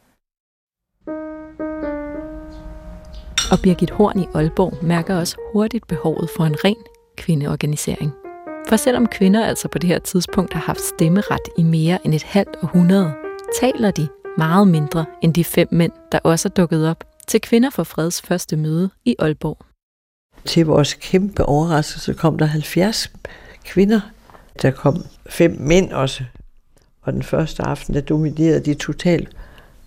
Og 3.50 3.59
Birgit 3.62 3.90
Horn 3.90 4.21
i 4.21 4.26
Aalborg 4.35 4.85
mærker 4.85 5.16
også 5.16 5.37
hurtigt 5.52 5.87
behovet 5.87 6.30
for 6.37 6.45
en 6.45 6.64
ren 6.64 6.76
kvindeorganisering. 7.16 8.12
For 8.69 8.76
selvom 8.76 9.07
kvinder 9.07 9.47
altså 9.47 9.69
på 9.69 9.78
det 9.78 9.88
her 9.88 9.99
tidspunkt 9.99 10.52
har 10.52 10.61
haft 10.61 10.80
stemmeret 10.80 11.40
i 11.59 11.62
mere 11.62 11.99
end 12.04 12.14
et 12.14 12.23
halvt 12.23 12.57
århundrede, 12.62 13.12
taler 13.61 13.90
de 13.90 14.09
meget 14.38 14.69
mindre 14.69 15.04
end 15.23 15.35
de 15.35 15.45
fem 15.45 15.69
mænd, 15.71 15.92
der 16.12 16.19
også 16.19 16.49
er 16.49 16.50
dukket 16.50 16.88
op 16.88 17.04
til 17.28 17.40
Kvinder 17.40 17.71
for 17.71 17.85
Freds 17.85 18.23
første 18.23 18.57
møde 18.57 18.90
i 19.04 19.16
Aalborg. 19.19 19.59
Til 20.45 20.66
vores 20.66 20.95
kæmpe 20.95 21.45
overraskelse 21.45 22.14
kom 22.14 22.38
der 22.38 22.47
70 22.47 23.12
kvinder. 23.64 24.00
Der 24.62 24.71
kom 24.71 25.04
fem 25.30 25.57
mænd 25.61 25.92
også. 25.92 26.25
Og 27.02 27.12
den 27.12 27.23
første 27.23 27.62
aften, 27.62 27.95
der 27.95 28.00
dominerede 28.00 28.61
de 28.61 28.75
totalt. 28.75 29.28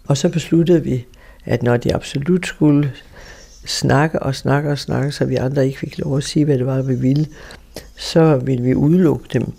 Og 0.08 0.18
så 0.18 0.30
besluttede 0.30 0.84
vi, 0.84 1.06
at 1.46 1.64
når 1.64 1.78
de 1.78 1.96
absolut 1.96 2.48
skulle 2.48 2.94
snakke 3.66 4.20
og 4.20 4.36
snakke 4.36 4.72
og 4.72 4.80
snakke, 4.80 5.12
så 5.12 5.26
vi 5.26 5.36
andre 5.36 5.66
ikke 5.66 5.80
fik 5.80 5.98
lov 5.98 6.18
at 6.18 6.24
sige, 6.24 6.46
hvad 6.46 6.58
det 6.58 6.66
var, 6.66 6.82
vi 6.82 6.96
ville, 6.96 7.28
så 7.98 8.38
ville 8.38 8.64
vi 8.64 8.76
udelukke 8.76 9.26
dem. 9.34 9.54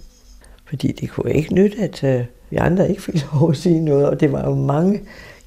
Fordi 0.67 0.93
det 0.93 1.11
kunne 1.11 1.35
ikke 1.35 1.55
nytte, 1.55 1.79
at 1.79 2.03
uh, 2.03 2.27
vi 2.51 2.57
andre 2.57 2.91
ikke 2.91 3.03
fik 3.03 3.25
lov 3.33 3.51
at 3.51 3.57
sige 3.57 3.81
noget. 3.81 4.09
Og 4.09 4.21
det 4.21 4.33
var 4.33 4.49
jo 4.49 4.55
mange 4.55 5.01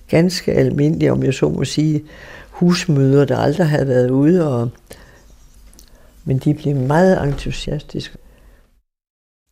ganske 0.08 0.54
almindelige, 0.54 1.12
om 1.12 1.24
jeg 1.24 1.34
så 1.34 1.50
må 1.50 1.66
sige, 1.66 2.04
husmøder, 2.50 3.26
der 3.26 3.38
aldrig 3.38 3.70
havde 3.70 3.88
været 3.88 4.10
ude. 4.10 4.54
Og... 4.54 4.70
Men 6.26 6.38
de 6.38 6.54
blev 6.54 6.76
meget 6.76 7.24
entusiastiske. 7.24 8.18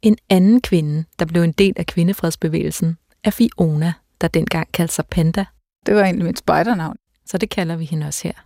En 0.02 0.18
anden 0.30 0.62
kvinde, 0.62 1.04
der 1.20 1.26
blev 1.26 1.44
en 1.44 1.52
del 1.52 1.74
af 1.76 1.86
kvindefredsbevægelsen, 1.86 2.98
er 3.24 3.32
Fiona, 3.32 3.94
der 4.22 4.28
dengang 4.28 4.72
kaldte 4.72 4.96
sig 4.96 5.06
Panda. 5.12 5.46
Det 5.86 5.96
var 5.96 6.02
egentlig 6.02 6.26
mit 6.26 6.40
spejdernavn. 6.40 6.96
Så 7.26 7.38
det 7.38 7.50
kalder 7.50 7.76
vi 7.76 7.86
hende 7.86 8.08
også 8.08 8.22
her. 8.24 8.45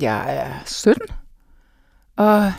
Jeg 0.00 0.36
er 0.36 0.62
17, 0.66 1.02
og 2.16 2.52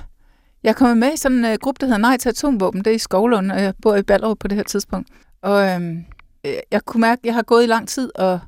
jeg 0.63 0.69
er 0.69 0.73
kommet 0.73 0.97
med 0.97 1.13
i 1.13 1.17
sådan 1.17 1.37
en 1.37 1.45
øh, 1.45 1.57
gruppe, 1.61 1.79
der 1.79 1.85
hedder 1.85 1.97
Nej 1.97 2.17
til 2.17 2.29
Atomvåben. 2.29 2.79
Det 2.79 2.91
er 2.91 2.95
i 2.95 2.97
Skovlund, 2.97 3.51
og 3.51 3.61
jeg 3.61 3.73
bor 3.81 3.95
i 3.95 4.03
Ballerup 4.03 4.37
på 4.39 4.47
det 4.47 4.55
her 4.55 4.63
tidspunkt. 4.63 5.09
Og 5.41 5.67
øhm, 5.67 6.05
øh, 6.45 6.53
jeg 6.71 6.85
kunne 6.85 7.01
mærke, 7.01 7.19
at 7.19 7.25
jeg 7.25 7.33
har 7.33 7.41
gået 7.41 7.63
i 7.63 7.67
lang 7.67 7.87
tid 7.87 8.11
og, 8.15 8.39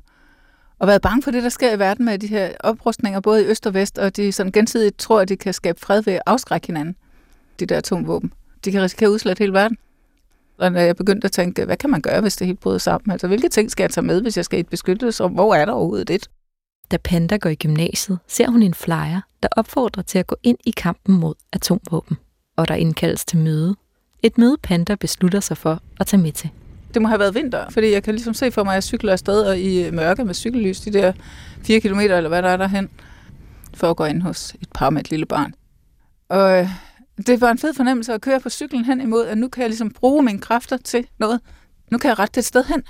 og 0.78 0.88
været 0.88 1.02
bange 1.02 1.22
for 1.22 1.30
det, 1.30 1.42
der 1.42 1.48
sker 1.48 1.72
i 1.72 1.78
verden 1.78 2.04
med 2.04 2.18
de 2.18 2.26
her 2.26 2.52
oprustninger, 2.60 3.20
både 3.20 3.42
i 3.42 3.46
øst 3.46 3.66
og 3.66 3.74
vest, 3.74 3.98
og 3.98 4.16
de 4.16 4.32
sådan 4.32 4.52
gensidigt 4.52 4.98
tror, 4.98 5.20
at 5.20 5.28
de 5.28 5.36
kan 5.36 5.52
skabe 5.52 5.80
fred 5.80 6.02
ved 6.02 6.12
at 6.12 6.22
afskrække 6.26 6.66
hinanden, 6.66 6.96
de 7.60 7.66
der 7.66 7.76
atomvåben. 7.76 8.32
De 8.64 8.72
kan 8.72 8.82
risikere 8.82 9.08
at 9.08 9.12
udslette 9.12 9.40
hele 9.40 9.52
verden. 9.52 9.76
Og 10.58 10.72
når 10.72 10.80
jeg 10.80 10.96
begyndte 10.96 11.24
at 11.24 11.32
tænke, 11.32 11.64
hvad 11.64 11.76
kan 11.76 11.90
man 11.90 12.02
gøre, 12.02 12.20
hvis 12.20 12.36
det 12.36 12.46
helt 12.46 12.60
bryder 12.60 12.78
sammen? 12.78 13.12
Altså, 13.12 13.26
hvilke 13.26 13.48
ting 13.48 13.70
skal 13.70 13.84
jeg 13.84 13.90
tage 13.90 14.06
med, 14.06 14.22
hvis 14.22 14.36
jeg 14.36 14.44
skal 14.44 14.56
i 14.56 14.60
et 14.60 14.68
beskyttelsesrum? 14.68 15.32
Hvor 15.32 15.54
er 15.54 15.64
der 15.64 15.72
overhovedet 15.72 16.08
det? 16.08 16.28
Da 16.90 16.96
Panda 16.96 17.36
går 17.36 17.50
i 17.50 17.54
gymnasiet, 17.54 18.18
ser 18.28 18.50
hun 18.50 18.62
en 18.62 18.74
flyer, 18.74 19.20
der 19.42 19.48
opfordrer 19.56 20.02
til 20.02 20.18
at 20.18 20.26
gå 20.26 20.36
ind 20.42 20.58
i 20.64 20.70
kampen 20.70 21.14
mod 21.14 21.34
atomvåben. 21.52 22.16
Og 22.56 22.68
der 22.68 22.74
indkaldes 22.74 23.24
til 23.24 23.38
møde. 23.38 23.76
Et 24.22 24.38
møde 24.38 24.56
Panda 24.62 24.94
beslutter 24.94 25.40
sig 25.40 25.56
for 25.56 25.80
at 26.00 26.06
tage 26.06 26.22
med 26.22 26.32
til. 26.32 26.50
Det 26.94 27.02
må 27.02 27.08
have 27.08 27.18
været 27.18 27.34
vinter, 27.34 27.70
fordi 27.70 27.90
jeg 27.90 28.02
kan 28.02 28.14
ligesom 28.14 28.34
se 28.34 28.50
for 28.50 28.64
mig, 28.64 28.72
at 28.72 28.74
jeg 28.74 28.82
cykler 28.82 29.12
afsted 29.12 29.42
og 29.42 29.58
i 29.58 29.90
mørke 29.90 30.24
med 30.24 30.34
cykellys, 30.34 30.80
de 30.80 30.92
der 30.92 31.12
4 31.62 31.80
km 31.80 31.98
eller 31.98 32.28
hvad 32.28 32.42
der 32.42 32.48
er 32.48 32.56
derhen, 32.56 32.90
for 33.74 33.90
at 33.90 33.96
gå 33.96 34.04
ind 34.04 34.22
hos 34.22 34.54
et 34.60 34.68
par 34.74 34.90
med 34.90 35.00
et 35.00 35.10
lille 35.10 35.26
barn. 35.26 35.54
Og 36.28 36.58
øh, 36.58 36.68
det 37.26 37.40
var 37.40 37.50
en 37.50 37.58
fed 37.58 37.74
fornemmelse 37.74 38.12
at 38.12 38.20
køre 38.20 38.40
på 38.40 38.50
cyklen 38.50 38.84
hen 38.84 39.00
imod, 39.00 39.26
at 39.26 39.38
nu 39.38 39.48
kan 39.48 39.60
jeg 39.60 39.68
ligesom 39.70 39.90
bruge 39.90 40.22
mine 40.22 40.38
kræfter 40.38 40.76
til 40.76 41.06
noget. 41.18 41.40
Nu 41.90 41.98
kan 41.98 42.08
jeg 42.08 42.18
rette 42.18 42.38
et 42.38 42.44
sted 42.44 42.64
hen. 42.64 42.82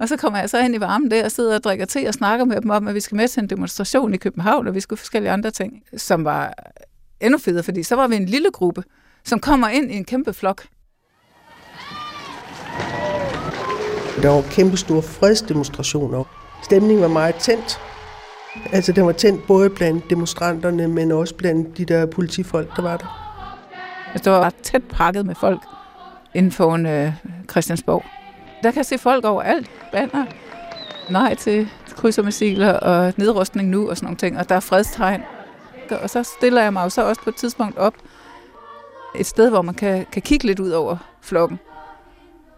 Og 0.00 0.08
så 0.08 0.16
kommer 0.16 0.38
jeg 0.38 0.50
så 0.50 0.58
ind 0.58 0.74
i 0.74 0.80
varmen 0.80 1.10
der 1.10 1.24
og 1.24 1.30
sidder 1.30 1.54
og 1.54 1.64
drikker 1.64 1.86
te 1.86 2.04
og 2.08 2.14
snakker 2.14 2.44
med 2.44 2.60
dem 2.60 2.70
om, 2.70 2.88
at 2.88 2.94
vi 2.94 3.00
skal 3.00 3.16
med 3.16 3.28
til 3.28 3.42
en 3.42 3.50
demonstration 3.50 4.14
i 4.14 4.16
København, 4.16 4.68
og 4.68 4.74
vi 4.74 4.80
skulle 4.80 4.98
forskellige 4.98 5.30
andre 5.30 5.50
ting, 5.50 5.82
som 5.96 6.24
var 6.24 6.54
endnu 7.20 7.38
federe, 7.38 7.62
fordi 7.62 7.82
så 7.82 7.96
var 7.96 8.08
vi 8.08 8.16
en 8.16 8.26
lille 8.26 8.50
gruppe, 8.50 8.82
som 9.24 9.40
kommer 9.40 9.68
ind 9.68 9.92
i 9.92 9.96
en 9.96 10.04
kæmpe 10.04 10.32
flok. 10.32 10.62
Der 14.22 14.28
var 14.28 14.42
kæmpe 14.50 14.76
store 14.76 15.02
fredsdemonstrationer. 15.02 16.24
Stemningen 16.62 17.02
var 17.02 17.08
meget 17.08 17.34
tændt. 17.34 17.80
Altså, 18.72 18.92
den 18.92 19.06
var 19.06 19.12
tændt 19.12 19.46
både 19.46 19.70
blandt 19.70 20.10
demonstranterne, 20.10 20.88
men 20.88 21.12
også 21.12 21.34
blandt 21.34 21.78
de 21.78 21.84
der 21.84 22.06
politifolk, 22.06 22.76
der 22.76 22.82
var 22.82 22.96
der. 22.96 23.34
Altså, 24.12 24.24
det 24.24 24.32
var 24.32 24.40
ret 24.40 24.54
tæt 24.54 24.82
pakket 24.90 25.26
med 25.26 25.34
folk 25.34 25.60
inden 26.34 26.52
for 26.52 26.74
en 26.74 26.86
øh, 26.86 27.12
Christiansborg. 27.50 28.04
Der 28.62 28.70
kan 28.70 28.84
se 28.84 28.98
folk 28.98 29.24
overalt. 29.24 29.70
Banner. 29.92 30.26
Nej 31.10 31.34
til 31.34 31.68
krydsermissiler 31.96 32.72
og 32.72 33.12
nedrustning 33.16 33.68
nu 33.68 33.90
og 33.90 33.96
sådan 33.96 34.06
nogle 34.06 34.16
ting. 34.16 34.38
Og 34.38 34.48
der 34.48 34.54
er 34.54 34.60
fredstegn. 34.60 35.22
Og 36.02 36.10
så 36.10 36.22
stiller 36.22 36.62
jeg 36.62 36.72
mig 36.72 36.84
jo 36.84 36.88
så 36.88 37.08
også 37.08 37.22
på 37.22 37.30
et 37.30 37.36
tidspunkt 37.36 37.78
op 37.78 37.94
et 39.14 39.26
sted, 39.26 39.50
hvor 39.50 39.62
man 39.62 39.74
kan, 39.74 40.06
kan 40.12 40.22
kigge 40.22 40.46
lidt 40.46 40.60
ud 40.60 40.70
over 40.70 40.96
flokken. 41.20 41.58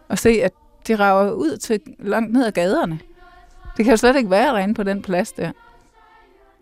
Og 0.08 0.18
se, 0.18 0.28
at 0.42 0.52
de 0.88 0.96
rager 0.96 1.30
ud 1.30 1.56
til 1.56 1.80
langt 1.98 2.32
ned 2.32 2.46
ad 2.46 2.52
gaderne. 2.52 2.98
Det 3.76 3.84
kan 3.84 3.92
jo 3.92 3.96
slet 3.96 4.16
ikke 4.16 4.30
være 4.30 4.54
derinde 4.54 4.74
på 4.74 4.82
den 4.82 5.02
plads 5.02 5.32
der. 5.32 5.52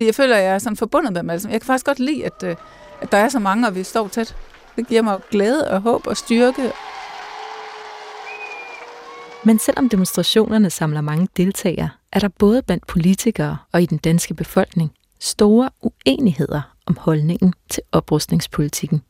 Jeg 0.00 0.14
føler, 0.14 0.36
at 0.36 0.42
jeg 0.42 0.54
er 0.54 0.58
sådan 0.58 0.76
forbundet 0.76 1.12
med 1.12 1.20
dem 1.20 1.30
alle 1.30 1.50
Jeg 1.50 1.60
kan 1.60 1.66
faktisk 1.66 1.86
godt 1.86 1.98
lide, 2.00 2.24
at, 2.24 2.42
øh, 2.44 2.56
at 3.00 3.12
der 3.12 3.18
er 3.18 3.28
så 3.28 3.38
mange, 3.38 3.66
og 3.66 3.74
vi 3.74 3.82
står 3.82 4.08
tæt. 4.08 4.36
Det 4.76 4.86
giver 4.86 5.02
mig 5.02 5.18
glæde 5.30 5.70
og 5.70 5.80
håb 5.80 6.06
og 6.06 6.16
styrke. 6.16 6.72
Men 9.44 9.58
selvom 9.58 9.88
demonstrationerne 9.88 10.70
samler 10.70 11.00
mange 11.00 11.28
deltagere, 11.36 11.88
er 12.12 12.20
der 12.20 12.28
både 12.28 12.62
blandt 12.62 12.86
politikere 12.86 13.56
og 13.72 13.82
i 13.82 13.86
den 13.86 13.98
danske 13.98 14.34
befolkning 14.34 14.92
store 15.20 15.70
uenigheder 15.82 16.74
om 16.86 16.96
holdningen 17.00 17.52
til 17.70 17.82
oprustningspolitikken. 17.92 19.02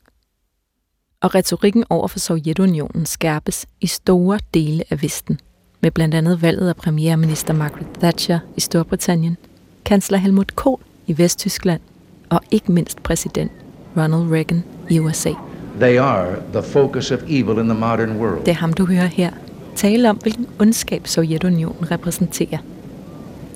Og 1.21 1.35
retorikken 1.35 1.83
over 1.89 2.07
for 2.07 2.19
Sovjetunionen 2.19 3.05
skærpes 3.05 3.65
i 3.81 3.87
store 3.87 4.39
dele 4.53 4.83
af 4.89 5.03
Vesten, 5.03 5.39
med 5.81 5.91
blandt 5.91 6.15
andet 6.15 6.41
valget 6.41 6.69
af 6.69 6.75
premierminister 6.75 7.53
Margaret 7.53 7.87
Thatcher 7.99 8.39
i 8.57 8.59
Storbritannien, 8.59 9.37
kansler 9.85 10.17
Helmut 10.17 10.55
Kohl 10.55 10.81
i 11.07 11.17
Vesttyskland 11.17 11.81
og 12.29 12.41
ikke 12.51 12.71
mindst 12.71 13.03
præsident 13.03 13.51
Ronald 13.97 14.31
Reagan 14.31 14.63
i 14.89 14.99
USA. 14.99 15.33
They 15.79 15.97
are 15.97 16.35
the 16.53 16.63
focus 16.63 17.11
of 17.11 17.19
evil 17.27 17.57
in 17.57 17.69
the 17.69 17.79
modern 17.79 18.17
world. 18.17 18.39
Det 18.39 18.51
er 18.51 18.55
ham, 18.55 18.73
du 18.73 18.85
hører 18.85 19.05
her. 19.05 19.31
Tale 19.79 20.09
om, 20.09 20.17
hvilken 20.17 20.47
ondskab 20.59 21.07
Sovjetunionen 21.07 21.91
repræsenterer. 21.91 22.57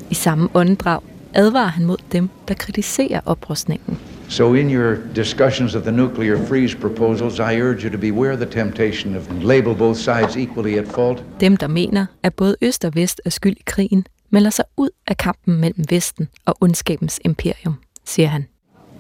I 0.09 0.13
samme 0.13 0.49
åndedrag 0.53 1.01
advarer 1.33 1.67
han 1.67 1.85
mod 1.85 1.97
dem, 2.11 2.29
der 2.47 2.53
kritiserer 2.53 3.21
oprustningen. 3.25 3.99
So, 4.29 4.53
in 4.53 4.71
your 4.71 4.97
discussions 5.15 5.75
of 5.75 5.81
the 5.81 5.91
nuclear 5.91 6.47
freeze 6.47 6.77
proposals, 6.77 7.39
I 7.39 7.61
urge 7.61 7.83
you 7.83 7.91
to 7.91 7.97
beware 7.97 8.35
the 8.35 8.45
temptation 8.45 9.15
of 9.15 9.43
label 9.43 9.75
both 9.75 9.97
sides 9.97 10.35
equally 10.35 10.77
at 10.77 10.87
fault. 10.87 11.23
Dem, 11.39 11.57
der 11.57 11.67
mener, 11.67 12.05
at 12.23 12.33
både 12.33 12.55
Øst 12.61 12.85
og 12.85 12.95
Vest 12.95 13.21
er 13.25 13.29
skyld 13.29 13.57
i 13.57 13.63
krigen, 13.65 14.05
melder 14.29 14.49
sig 14.49 14.65
ud 14.77 14.89
af 15.07 15.17
kampen 15.17 15.59
mellem 15.59 15.85
Vesten 15.89 16.27
og 16.45 16.55
ondskabens 16.61 17.19
imperium, 17.25 17.75
siger 18.05 18.27
han. 18.27 18.45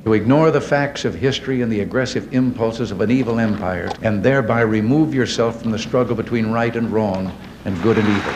To 0.05 0.13
ignore 0.13 0.51
the 0.51 0.61
facts 0.61 1.05
of 1.05 1.15
history 1.15 1.61
and 1.61 1.71
the 1.71 1.79
aggressive 1.81 2.27
impulses 2.33 2.91
of 2.91 3.01
an 3.01 3.11
evil 3.11 3.39
empire, 3.39 3.89
and 4.01 4.23
thereby 4.23 4.61
remove 4.61 5.13
yourself 5.13 5.61
from 5.61 5.71
the 5.71 5.79
struggle 5.79 6.15
between 6.15 6.51
right 6.51 6.75
and 6.75 6.91
wrong 6.93 7.31
and 7.65 7.81
good 7.83 7.97
and 7.97 8.07
evil. 8.07 8.33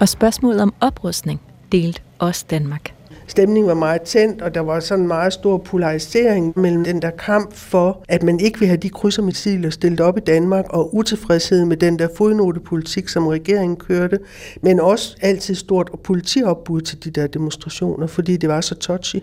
Og 0.00 0.08
spørgsmålet 0.08 0.62
om 0.62 0.74
oprustning 0.80 1.40
delte 1.72 2.00
også 2.18 2.46
Danmark. 2.50 2.95
Stemningen 3.36 3.68
var 3.68 3.74
meget 3.74 4.02
tændt, 4.02 4.42
og 4.42 4.54
der 4.54 4.60
var 4.60 4.80
sådan 4.80 5.02
en 5.02 5.08
meget 5.08 5.32
stor 5.32 5.58
polarisering 5.58 6.52
mellem 6.58 6.84
den 6.84 7.02
der 7.02 7.10
kamp 7.10 7.54
for, 7.54 8.04
at 8.08 8.22
man 8.22 8.40
ikke 8.40 8.58
vil 8.58 8.68
have 8.68 8.76
de 8.76 8.88
krydsermissiler 8.88 9.70
stillet 9.70 10.00
op 10.00 10.16
i 10.16 10.20
Danmark, 10.20 10.64
og 10.70 10.94
utilfredshed 10.94 11.64
med 11.64 11.76
den 11.76 11.98
der 11.98 12.08
fodnotepolitik, 12.16 13.08
som 13.08 13.26
regeringen 13.26 13.76
kørte, 13.76 14.18
men 14.62 14.80
også 14.80 15.16
altid 15.20 15.54
stort 15.54 15.90
politiopbud 16.04 16.80
til 16.80 17.04
de 17.04 17.10
der 17.10 17.26
demonstrationer, 17.26 18.06
fordi 18.06 18.36
det 18.36 18.48
var 18.48 18.60
så 18.60 18.74
touchy. 18.74 19.20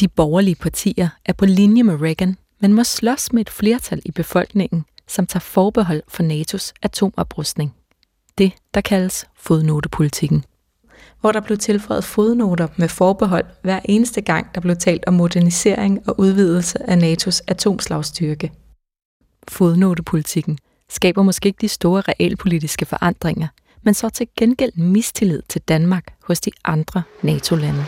De 0.00 0.08
borgerlige 0.08 0.56
partier 0.56 1.08
er 1.26 1.32
på 1.32 1.46
linje 1.46 1.82
med 1.82 2.00
Reagan, 2.00 2.36
men 2.60 2.72
må 2.72 2.84
slås 2.84 3.32
med 3.32 3.40
et 3.40 3.50
flertal 3.50 4.02
i 4.04 4.10
befolkningen, 4.10 4.84
som 5.08 5.26
tager 5.26 5.40
forbehold 5.40 6.02
for 6.08 6.22
NATO's 6.22 6.72
atomoprustning. 6.82 7.74
Det, 8.38 8.52
der 8.74 8.80
kaldes 8.80 9.26
fodnotepolitikken 9.36 10.44
hvor 11.20 11.32
der 11.32 11.40
blev 11.40 11.58
tilføjet 11.58 12.04
fodnoter 12.04 12.68
med 12.76 12.88
forbehold 12.88 13.44
hver 13.62 13.80
eneste 13.84 14.20
gang, 14.20 14.54
der 14.54 14.60
blev 14.60 14.76
talt 14.76 15.04
om 15.06 15.14
modernisering 15.14 16.08
og 16.08 16.20
udvidelse 16.20 16.90
af 16.90 16.96
NATO's 16.96 17.40
atomslagstyrke. 17.46 18.52
Fodnotepolitikken 19.48 20.58
skaber 20.88 21.22
måske 21.22 21.46
ikke 21.46 21.60
de 21.60 21.68
store 21.68 22.00
realpolitiske 22.00 22.86
forandringer, 22.86 23.48
men 23.82 23.94
så 23.94 24.08
til 24.08 24.26
gengæld 24.38 24.72
mistillid 24.76 25.42
til 25.48 25.60
Danmark 25.60 26.04
hos 26.24 26.40
de 26.40 26.50
andre 26.64 27.02
NATO-lande. 27.22 27.84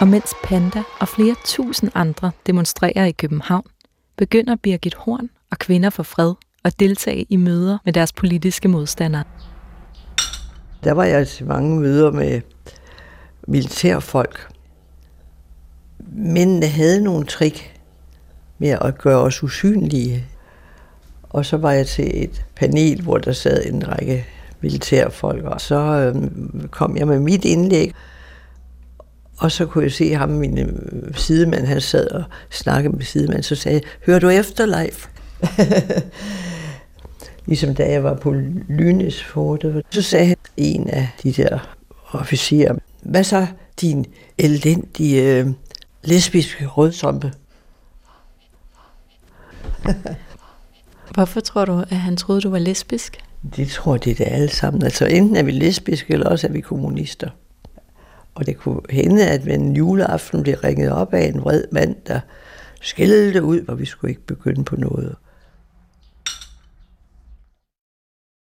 Og 0.00 0.08
mens 0.08 0.34
Panda 0.44 0.82
og 1.00 1.08
flere 1.08 1.34
tusind 1.44 1.90
andre 1.94 2.30
demonstrerer 2.46 3.04
i 3.04 3.12
København, 3.12 3.64
begynder 4.16 4.56
Birgit 4.56 4.94
Horn 4.94 5.30
og 5.50 5.58
Kvinder 5.58 5.90
for 5.90 6.02
Fred 6.02 6.34
at 6.64 6.80
deltage 6.80 7.26
i 7.28 7.36
møder 7.36 7.78
med 7.84 7.92
deres 7.92 8.12
politiske 8.12 8.68
modstandere. 8.68 9.24
Der 10.84 10.92
var 10.92 11.04
jeg 11.04 11.28
til 11.28 11.46
mange 11.46 11.80
møder 11.80 12.10
med 12.10 12.40
militærfolk. 13.48 14.48
Mændene 16.12 16.66
havde 16.66 17.02
nogle 17.04 17.26
trick 17.26 17.80
med 18.58 18.76
at 18.80 18.98
gøre 18.98 19.18
os 19.18 19.42
usynlige. 19.42 20.26
Og 21.22 21.46
så 21.46 21.56
var 21.56 21.72
jeg 21.72 21.86
til 21.86 22.22
et 22.22 22.44
panel, 22.56 23.02
hvor 23.02 23.18
der 23.18 23.32
sad 23.32 23.66
en 23.66 23.88
række 23.88 24.26
militærfolk, 24.60 25.44
og 25.44 25.60
så 25.60 25.76
øhm, 25.76 26.68
kom 26.70 26.96
jeg 26.96 27.06
med 27.06 27.20
mit 27.20 27.44
indlæg. 27.44 27.94
Og 29.36 29.52
så 29.52 29.66
kunne 29.66 29.84
jeg 29.84 29.92
se 29.92 30.14
ham, 30.14 30.28
min 30.28 30.58
øh, 30.58 31.14
sidemand, 31.14 31.66
han 31.66 31.80
sad 31.80 32.10
og 32.10 32.24
snakkede 32.50 32.96
med 32.96 33.04
sidemanden, 33.04 33.42
så 33.42 33.54
sagde 33.54 33.74
jeg, 33.74 33.82
hører 34.06 34.18
du 34.18 34.28
efter, 34.28 34.66
Leif? 34.66 35.06
ligesom 37.50 37.74
da 37.74 37.90
jeg 37.90 38.04
var 38.04 38.14
på 38.14 38.32
Lynes 38.68 39.24
forte. 39.24 39.82
Så 39.90 40.02
sagde 40.02 40.36
en 40.56 40.88
af 40.88 41.08
de 41.22 41.32
der 41.32 41.76
officerer, 42.12 42.74
hvad 43.02 43.24
så 43.24 43.46
din 43.80 44.06
elendige 44.38 45.38
øh, 45.38 45.46
lesbiske 46.04 46.66
rødsompe? 46.66 47.32
Hvorfor 51.14 51.40
tror 51.40 51.64
du, 51.64 51.78
at 51.78 51.96
han 51.96 52.16
troede, 52.16 52.40
du 52.40 52.50
var 52.50 52.58
lesbisk? 52.58 53.18
Det 53.56 53.68
tror 53.68 53.96
det 53.96 54.18
det 54.18 54.26
alle 54.26 54.48
sammen. 54.50 54.82
Altså 54.82 55.06
enten 55.06 55.36
er 55.36 55.42
vi 55.42 55.50
lesbiske, 55.50 56.12
eller 56.12 56.28
også 56.28 56.46
er 56.46 56.52
vi 56.52 56.60
kommunister. 56.60 57.30
Og 58.34 58.46
det 58.46 58.56
kunne 58.56 58.80
hende, 58.90 59.26
at 59.26 59.46
ved 59.46 59.54
en 59.54 59.76
juleaften 59.76 60.42
blev 60.42 60.54
ringet 60.54 60.92
op 60.92 61.14
af 61.14 61.26
en 61.26 61.40
vred 61.40 61.64
mand, 61.72 61.96
der 62.06 62.20
skældte 62.80 63.42
ud, 63.42 63.60
hvor 63.60 63.74
vi 63.74 63.84
skulle 63.84 64.10
ikke 64.10 64.26
begynde 64.26 64.64
på 64.64 64.76
noget. 64.76 65.16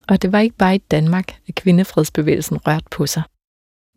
Og 0.10 0.22
det 0.22 0.32
var 0.32 0.40
ikke 0.40 0.58
bare 0.58 0.76
i 0.76 0.78
Danmark, 0.78 1.36
at 1.48 1.56
kvindefredsbevægelsen 1.56 2.58
rørte 2.58 2.86
på 2.92 3.06
sig. 3.06 3.24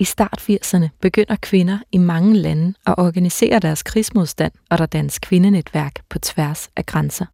I 0.00 0.04
start 0.04 0.40
80'erne 0.50 0.88
begynder 1.00 1.36
kvinder 1.42 1.78
i 1.92 1.98
mange 1.98 2.34
lande 2.36 2.74
at 2.86 2.94
organisere 2.98 3.58
deres 3.58 3.82
krigsmodstand, 3.82 4.52
og 4.70 4.78
der 4.78 4.86
dannes 4.86 5.18
kvindenetværk 5.18 5.94
på 6.08 6.18
tværs 6.18 6.70
af 6.76 6.86
grænser. 6.86 7.26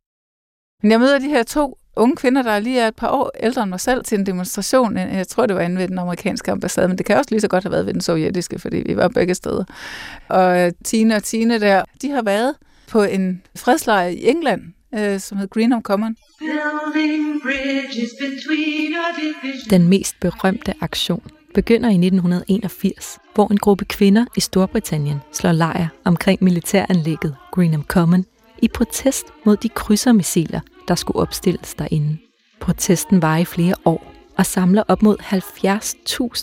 Men 0.83 0.91
jeg 0.91 1.01
møder 1.01 1.19
de 1.19 1.29
her 1.29 1.43
to 1.43 1.79
unge 1.97 2.17
kvinder, 2.17 2.43
der 2.43 2.59
lige 2.59 2.81
er 2.81 2.88
et 2.88 2.97
par 2.97 3.09
år 3.09 3.31
ældre 3.41 3.62
end 3.62 3.71
mig 3.71 3.81
selv, 3.81 4.05
til 4.05 4.19
en 4.19 4.27
demonstration. 4.27 4.99
Øh, 4.99 5.14
jeg 5.14 5.29
tror, 5.29 5.47
det 5.47 5.57
var 5.57 5.62
inde 5.62 5.77
ved 5.77 5.88
den 5.88 5.99
amerikanske 5.99 6.53
ambassade, 6.53 6.88
men 6.88 6.99
det 6.99 7.07
kan 7.07 7.17
også 7.17 7.31
lige 7.31 7.41
så 7.41 7.49
godt 7.49 7.64
have 7.64 7.73
været 7.73 7.87
ved 7.87 7.93
den 7.93 8.01
sovjetiske, 8.01 8.59
fordi 8.59 8.77
vi 8.87 8.97
var 8.97 9.09
begge 9.09 9.35
steder. 9.35 9.64
Og 10.29 10.57
Tina 10.57 10.73
Tine 10.85 11.17
og 11.17 11.23
Tine 11.23 11.61
der, 11.61 11.85
de 12.03 12.11
har 12.11 12.23
været 12.23 12.55
på 12.88 13.03
en 13.03 13.43
fredslejr 13.57 14.07
i 14.07 14.29
England, 14.29 14.73
øh, 14.94 15.20
som 15.20 15.38
hed 15.38 15.48
Greenham 15.48 15.83
Common. 15.83 16.16
Den 19.70 19.88
mest 19.88 20.20
berømte 20.20 20.74
aktion 20.81 21.22
begynder 21.55 21.88
i 21.88 21.92
1981, 21.92 23.18
hvor 23.35 23.48
en 23.48 23.59
gruppe 23.59 23.85
kvinder 23.85 24.24
i 24.37 24.40
Storbritannien 24.40 25.18
slår 25.33 25.53
lejr 25.53 25.88
omkring 26.05 26.44
militæranlægget 26.44 27.37
Greenham 27.53 27.85
Common 27.85 28.24
i 28.62 28.68
protest 28.68 29.27
mod 29.44 29.57
de 29.57 29.68
krydsermissiler, 29.68 30.61
der 30.88 30.94
skulle 30.94 31.18
opstilles 31.18 31.74
derinde. 31.74 32.18
Protesten 32.61 33.22
var 33.22 33.37
i 33.37 33.44
flere 33.44 33.74
år 33.85 34.14
og 34.37 34.46
samler 34.46 34.83
op 34.88 35.03
mod 35.03 35.16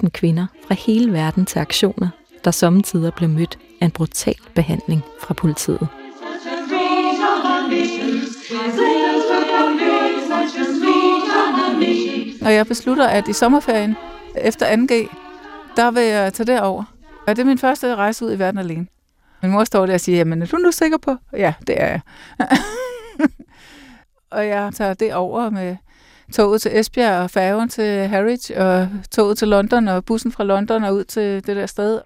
70.000 0.03 0.09
kvinder 0.09 0.47
fra 0.67 0.75
hele 0.75 1.13
verden 1.13 1.45
til 1.45 1.59
aktioner, 1.59 2.09
der 2.43 2.51
samtidig 2.51 3.13
blev 3.13 3.29
mødt 3.29 3.57
af 3.81 3.85
en 3.85 3.91
brutal 3.91 4.35
behandling 4.55 5.01
fra 5.19 5.33
politiet. 5.33 5.87
Og 12.45 12.53
jeg 12.53 12.67
beslutter, 12.67 13.07
at 13.07 13.27
i 13.27 13.33
sommerferien 13.33 13.95
efter 14.35 14.65
2G, 14.65 15.15
der 15.75 15.91
vil 15.91 16.03
jeg 16.03 16.33
tage 16.33 16.47
derover. 16.47 16.83
Og 17.27 17.35
det 17.35 17.41
er 17.41 17.45
min 17.45 17.57
første 17.57 17.95
rejse 17.95 18.25
ud 18.25 18.33
i 18.33 18.39
verden 18.39 18.59
alene. 18.59 18.87
Min 19.41 19.51
mor 19.51 19.63
står 19.63 19.85
der 19.85 19.93
og 19.93 19.99
siger, 19.99 20.17
jamen 20.17 20.41
er 20.41 20.45
du 20.45 20.57
nu 20.57 20.71
sikker 20.71 20.97
på? 20.97 21.15
Ja, 21.33 21.53
det 21.67 21.81
er 21.81 21.87
jeg. 21.87 22.01
og 24.31 24.47
jeg 24.47 24.71
tager 24.73 24.93
det 24.93 25.13
over 25.13 25.49
med 25.49 25.75
toget 26.33 26.61
til 26.61 26.79
Esbjerg 26.79 27.23
og 27.23 27.29
færgen 27.29 27.69
til 27.69 28.07
Harwich 28.07 28.51
og 28.57 28.87
toget 29.11 29.37
til 29.37 29.47
London 29.47 29.87
og 29.87 30.05
bussen 30.05 30.31
fra 30.31 30.43
London 30.43 30.83
og 30.83 30.93
ud 30.95 31.03
til 31.03 31.47
det 31.47 31.55
der 31.55 31.65
sted. 31.65 32.01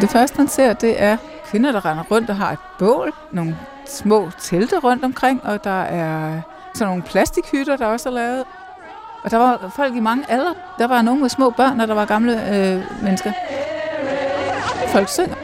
Det 0.00 0.10
første, 0.10 0.38
man 0.38 0.48
ser, 0.48 0.72
det 0.72 1.02
er 1.02 1.16
kvinder, 1.44 1.72
der 1.72 1.84
render 1.84 2.04
rundt 2.10 2.30
og 2.30 2.36
har 2.36 2.52
et 2.52 2.58
bål, 2.78 3.12
nogle 3.32 3.56
små 3.86 4.30
telte 4.40 4.78
rundt 4.78 5.04
omkring, 5.04 5.44
og 5.44 5.64
der 5.64 5.82
er 5.82 6.40
sådan 6.74 6.88
nogle 6.88 7.02
plastikhytter, 7.02 7.76
der 7.76 7.86
også 7.86 8.08
er 8.08 8.12
lavet. 8.12 8.44
Og 9.22 9.30
der 9.30 9.36
var 9.36 9.72
folk 9.76 9.96
i 9.96 10.00
mange 10.00 10.24
aldre. 10.30 10.54
Der 10.78 10.86
var 10.86 11.02
nogle 11.02 11.20
med 11.20 11.28
små 11.28 11.50
børn, 11.50 11.80
og 11.80 11.88
der 11.88 11.94
var 11.94 12.04
gamle 12.04 12.32
øh, 12.32 12.82
mennesker. 13.02 13.32
Folk 14.88 15.08
synger. 15.08 15.34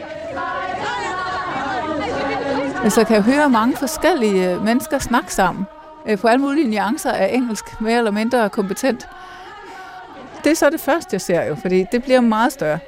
Altså, 2.83 2.99
jeg 2.99 3.07
kan 3.07 3.21
høre 3.21 3.49
mange 3.49 3.77
forskellige 3.77 4.51
øh, 4.51 4.63
mennesker 4.63 4.99
snakke 4.99 5.33
sammen 5.33 5.65
øh, 6.05 6.17
på 6.17 6.27
alle 6.27 6.41
mulige 6.41 6.69
nuancer 6.69 7.11
af 7.11 7.29
engelsk, 7.33 7.81
mere 7.81 7.97
eller 7.97 8.11
mindre 8.11 8.49
kompetent. 8.49 9.07
Det 10.43 10.51
er 10.51 10.55
så 10.55 10.69
det 10.69 10.81
første, 10.81 11.09
jeg 11.11 11.21
ser 11.21 11.43
jo, 11.43 11.55
fordi 11.55 11.85
det 11.91 12.03
bliver 12.03 12.21
meget 12.21 12.51
større. 12.51 12.79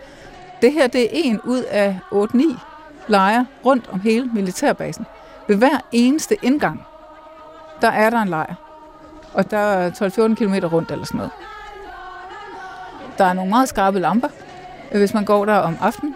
Det 0.66 0.74
her 0.74 0.88
det 0.88 1.04
er 1.04 1.08
en 1.12 1.42
ud 1.44 1.62
af 1.62 2.00
8-9 2.12 2.60
lejre 3.08 3.46
rundt 3.66 3.90
om 3.92 4.00
hele 4.00 4.30
militærbasen. 4.34 5.06
Ved 5.48 5.56
hver 5.56 5.78
eneste 5.92 6.38
indgang, 6.42 6.86
der 7.82 7.88
er 7.88 8.10
der 8.10 8.22
en 8.22 8.28
lejr. 8.28 8.56
Og 9.34 9.52
der 9.52 9.58
er 9.58 9.90
12-14 9.90 10.36
km 10.36 10.54
rundt 10.68 10.92
eller 10.92 11.06
sådan 11.06 11.18
noget. 11.18 11.32
Der 13.18 13.26
er 13.26 13.34
nogle 13.34 13.50
meget 13.50 13.70
skarpe 13.70 14.00
lamper, 14.00 14.28
hvis 14.92 15.14
man 15.14 15.26
går 15.26 15.46
der 15.46 15.56
om 15.56 15.78
aftenen. 15.82 16.16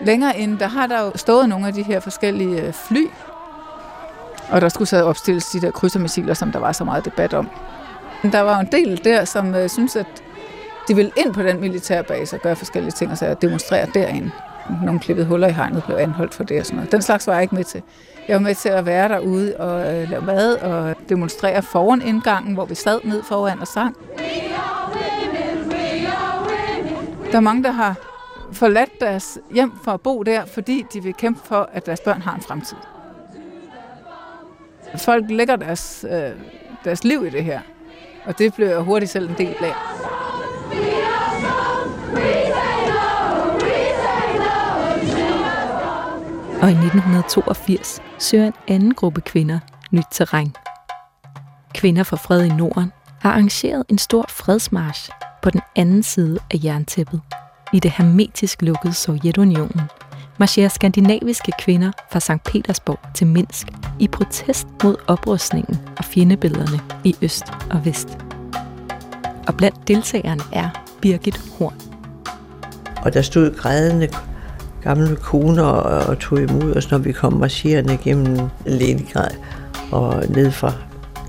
Længere 0.00 0.38
end, 0.38 0.58
der 0.58 0.66
har 0.66 0.86
der 0.86 1.00
jo 1.00 1.12
stået 1.16 1.48
nogle 1.48 1.66
af 1.66 1.72
de 1.72 1.82
her 1.82 2.00
forskellige 2.00 2.62
øh, 2.62 2.72
fly. 2.72 3.06
Og 4.50 4.60
der 4.60 4.68
skulle 4.68 4.88
så 4.88 5.04
opstilles 5.04 5.46
de 5.46 5.60
der 5.60 5.70
krydsermissiler, 5.70 6.34
som 6.34 6.52
der 6.52 6.58
var 6.58 6.72
så 6.72 6.84
meget 6.84 7.04
debat 7.04 7.34
om. 7.34 7.50
Der 8.22 8.40
var 8.40 8.58
en 8.58 8.68
del 8.72 9.04
der, 9.04 9.24
som 9.24 9.54
øh, 9.54 9.68
synes, 9.68 9.96
at 9.96 10.22
de 10.88 10.96
ville 10.96 11.12
ind 11.16 11.34
på 11.34 11.42
den 11.42 11.60
militærbase 11.60 12.36
og 12.36 12.42
gøre 12.42 12.56
forskellige 12.56 12.92
ting, 12.92 13.10
og 13.10 13.18
så 13.18 13.34
demonstrere 13.34 13.86
derinde. 13.94 14.30
Nogle 14.84 15.00
klippede 15.00 15.26
huller 15.26 15.48
i 15.48 15.52
hegnet 15.52 15.84
blev 15.84 15.96
anholdt 15.96 16.34
for 16.34 16.44
det 16.44 16.60
og 16.60 16.66
sådan 16.66 16.76
noget. 16.76 16.92
Den 16.92 17.02
slags 17.02 17.26
var 17.26 17.32
jeg 17.32 17.42
ikke 17.42 17.54
med 17.54 17.64
til. 17.64 17.82
Jeg 18.28 18.34
var 18.34 18.40
med 18.40 18.54
til 18.54 18.68
at 18.68 18.86
være 18.86 19.08
derude 19.08 19.56
og 19.56 19.94
øh, 19.94 20.10
lave 20.10 20.22
mad 20.22 20.54
og 20.54 20.94
demonstrere 21.08 21.62
foran 21.62 22.02
indgangen, 22.02 22.54
hvor 22.54 22.64
vi 22.64 22.74
sad 22.74 23.00
ned 23.04 23.22
foran 23.22 23.60
og 23.60 23.66
sang. 23.66 23.96
Der 27.32 27.36
er 27.36 27.40
mange, 27.40 27.62
der 27.62 27.70
har 27.70 27.94
forladt 28.52 29.00
deres 29.00 29.38
hjem 29.50 29.72
for 29.84 29.92
at 29.92 30.00
bo 30.00 30.22
der, 30.22 30.44
fordi 30.44 30.84
de 30.92 31.02
vil 31.02 31.14
kæmpe 31.14 31.40
for, 31.44 31.68
at 31.72 31.86
deres 31.86 32.00
børn 32.00 32.22
har 32.22 32.34
en 32.34 32.42
fremtid. 32.42 32.76
Folk 34.96 35.24
lægger 35.28 35.56
deres, 35.56 36.04
øh, 36.10 36.30
deres 36.84 37.04
liv 37.04 37.26
i 37.26 37.30
det 37.30 37.44
her, 37.44 37.60
og 38.24 38.38
det 38.38 38.54
bliver 38.54 38.80
hurtigt 38.80 39.12
selv 39.12 39.30
en 39.30 39.34
del 39.38 39.56
af. 39.60 39.74
Og 46.62 46.68
i 46.68 46.74
1982 46.74 48.00
søger 48.18 48.46
en 48.46 48.52
anden 48.68 48.94
gruppe 48.94 49.20
kvinder 49.20 49.58
nyt 49.90 50.04
terræn. 50.10 50.54
Kvinder 51.74 52.02
for 52.02 52.16
fred 52.16 52.44
i 52.44 52.48
Norden 52.48 52.92
har 53.20 53.30
arrangeret 53.30 53.84
en 53.88 53.98
stor 53.98 54.24
fredsmarsch 54.28 55.10
på 55.42 55.50
den 55.50 55.60
anden 55.76 56.02
side 56.02 56.38
af 56.50 56.58
jerntæppet. 56.64 57.20
I 57.72 57.78
det 57.78 57.90
hermetisk 57.90 58.62
lukkede 58.62 58.94
Sovjetunionen 58.94 59.82
marcherer 60.38 60.68
skandinaviske 60.68 61.52
kvinder 61.58 61.92
fra 62.12 62.20
St. 62.20 62.44
Petersborg 62.44 63.14
til 63.14 63.26
Minsk 63.26 63.66
i 63.98 64.08
protest 64.08 64.66
mod 64.82 64.96
oprustningen 65.06 65.78
og 65.98 66.04
fjendebillederne 66.04 66.80
i 67.04 67.16
øst 67.22 67.44
og 67.70 67.84
vest. 67.84 68.18
Og 69.48 69.54
blandt 69.56 69.88
deltagerne 69.88 70.42
er 70.52 70.68
Birgit 71.02 71.40
Horn. 71.58 71.74
Og 73.04 73.14
der 73.14 73.22
stod 73.22 73.56
grædende 73.56 74.08
gamle 74.86 75.16
koner 75.16 75.62
og 75.62 76.18
tog 76.18 76.40
imod 76.40 76.76
os, 76.76 76.90
når 76.90 76.98
vi 76.98 77.12
kom 77.12 77.32
marcherende 77.32 77.98
gennem 78.04 78.38
Leningrad 78.66 79.30
og 79.92 80.24
ned 80.28 80.50
fra 80.50 80.72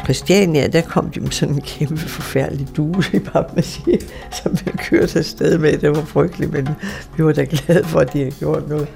Christiania, 0.03 0.67
der 0.67 0.81
kom 0.81 1.09
de 1.09 1.19
med 1.19 1.31
sådan 1.31 1.55
en 1.55 1.61
kæmpe 1.61 1.97
forfærdelig 1.97 2.67
due 2.77 3.03
i 3.13 3.17
papmaché, 3.17 4.05
som 4.31 4.57
vi 4.65 4.71
kørte 4.77 5.19
afsted 5.19 5.57
med. 5.57 5.77
Det 5.77 5.89
var 5.89 6.01
frygteligt, 6.01 6.53
men 6.53 6.69
vi 7.17 7.25
var 7.25 7.31
da 7.31 7.45
glade 7.49 7.83
for, 7.83 7.99
at 7.99 8.13
de 8.13 8.17
havde 8.17 8.31
gjort 8.31 8.69
noget. 8.69 8.87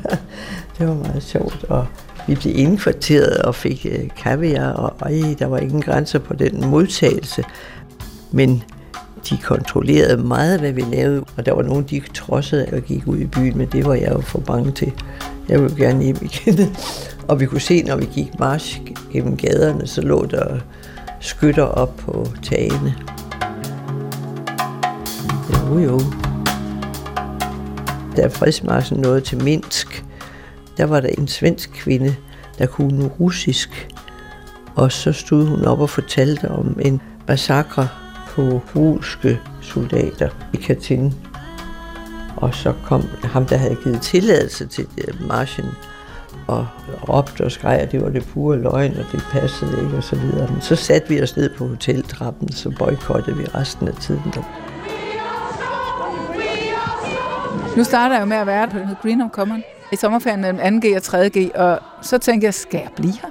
det 0.78 0.88
var 0.88 0.94
meget 0.94 1.22
sjovt, 1.22 1.64
og 1.68 1.86
vi 2.26 2.34
blev 2.34 2.58
indkvarteret 2.58 3.38
og 3.38 3.54
fik 3.54 3.86
øh, 3.90 4.08
kaviar, 4.22 4.72
og 4.72 5.10
ej, 5.10 5.34
der 5.38 5.46
var 5.46 5.58
ingen 5.58 5.82
grænser 5.82 6.18
på 6.18 6.34
den 6.34 6.66
modtagelse. 6.66 7.44
Men 8.30 8.62
de 9.30 9.38
kontrollerede 9.38 10.22
meget, 10.22 10.60
hvad 10.60 10.72
vi 10.72 10.80
lavede, 10.80 11.24
og 11.36 11.46
der 11.46 11.52
var 11.52 11.62
nogen, 11.62 11.84
de 11.84 12.02
trodsede 12.14 12.66
og 12.72 12.80
gik 12.82 13.06
ud 13.06 13.18
i 13.18 13.26
byen, 13.26 13.58
men 13.58 13.68
det 13.72 13.86
var 13.86 13.94
jeg 13.94 14.12
jo 14.12 14.20
for 14.20 14.40
bange 14.40 14.72
til. 14.72 14.92
Jeg 15.48 15.62
ville 15.62 15.76
gerne 15.76 16.04
hjem 16.04 16.16
igen. 16.22 16.76
Og 17.28 17.40
vi 17.40 17.46
kunne 17.46 17.60
se, 17.60 17.82
når 17.82 17.96
vi 17.96 18.04
gik 18.04 18.38
march 18.38 18.80
gennem 19.12 19.36
gaderne, 19.36 19.86
så 19.86 20.00
lå 20.00 20.26
der 20.26 20.58
skytter 21.20 21.62
op 21.62 21.96
på 21.96 22.26
tagene. 22.42 22.94
Jo, 25.52 25.78
jo. 25.78 26.00
Da 28.16 28.26
fredsmarsen 28.26 28.98
nåede 28.98 29.20
til 29.20 29.44
Minsk, 29.44 30.04
der 30.76 30.84
var 30.84 31.00
der 31.00 31.08
en 31.08 31.28
svensk 31.28 31.70
kvinde, 31.70 32.14
der 32.58 32.66
kunne 32.66 33.06
russisk. 33.06 33.88
Og 34.74 34.92
så 34.92 35.12
stod 35.12 35.46
hun 35.46 35.64
op 35.64 35.80
og 35.80 35.90
fortalte 35.90 36.50
om 36.50 36.78
en 36.80 37.00
massakre 37.28 37.88
på 38.36 38.62
polske 38.72 39.40
soldater 39.62 40.28
i 40.52 40.56
Katyn. 40.56 41.10
Og 42.36 42.54
så 42.54 42.74
kom 42.84 43.02
ham, 43.22 43.46
der 43.46 43.56
havde 43.56 43.76
givet 43.84 44.00
tilladelse 44.02 44.66
til 44.66 44.86
øh, 44.98 45.28
marchen, 45.28 45.64
og 46.46 46.66
råbte 47.08 47.44
og 47.44 47.52
skreg, 47.52 47.78
at 47.78 47.92
det 47.92 48.02
var 48.02 48.08
det 48.08 48.26
pure 48.26 48.58
løgn, 48.58 48.96
og 48.96 49.04
det 49.12 49.24
passede 49.30 49.82
ikke, 49.84 49.96
og 49.96 50.02
så 50.02 50.16
videre. 50.16 50.52
Men 50.52 50.60
så 50.60 50.76
satte 50.76 51.08
vi 51.08 51.22
os 51.22 51.36
ned 51.36 51.50
på 51.50 51.66
hoteltrappen, 51.66 52.52
så 52.52 52.70
boykottede 52.78 53.36
vi 53.36 53.44
resten 53.44 53.88
af 53.88 53.94
tiden. 53.94 54.32
Der. 54.34 54.42
Nu 57.76 57.84
starter 57.84 58.14
jeg 58.14 58.20
jo 58.20 58.26
med 58.26 58.36
at 58.36 58.46
være 58.46 58.68
på 58.68 58.78
den 58.78 58.88
Greenham 59.02 59.30
Common 59.30 59.62
i 59.92 59.96
sommerferien 59.96 60.40
mellem 60.40 60.58
2G 60.58 60.96
og 60.96 61.02
3G, 61.02 61.58
og 61.60 61.78
så 62.02 62.18
tænkte 62.18 62.44
jeg, 62.44 62.54
skal 62.54 62.80
jeg 62.80 62.90
blive 62.96 63.12
her? 63.12 63.28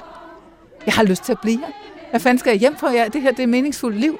Jeg 0.85 0.93
har 0.93 1.03
lyst 1.03 1.23
til 1.23 1.31
at 1.31 1.39
blive 1.41 1.57
her. 1.57 1.71
Hvad 2.09 2.19
fanden 2.19 2.39
skal 2.39 2.51
jeg 2.51 2.59
hjem 2.59 2.75
for? 2.75 2.89
Ja, 2.89 3.05
det 3.13 3.21
her 3.21 3.31
det 3.31 3.43
er 3.43 3.47
meningsfuldt 3.47 3.99
liv. 3.99 4.19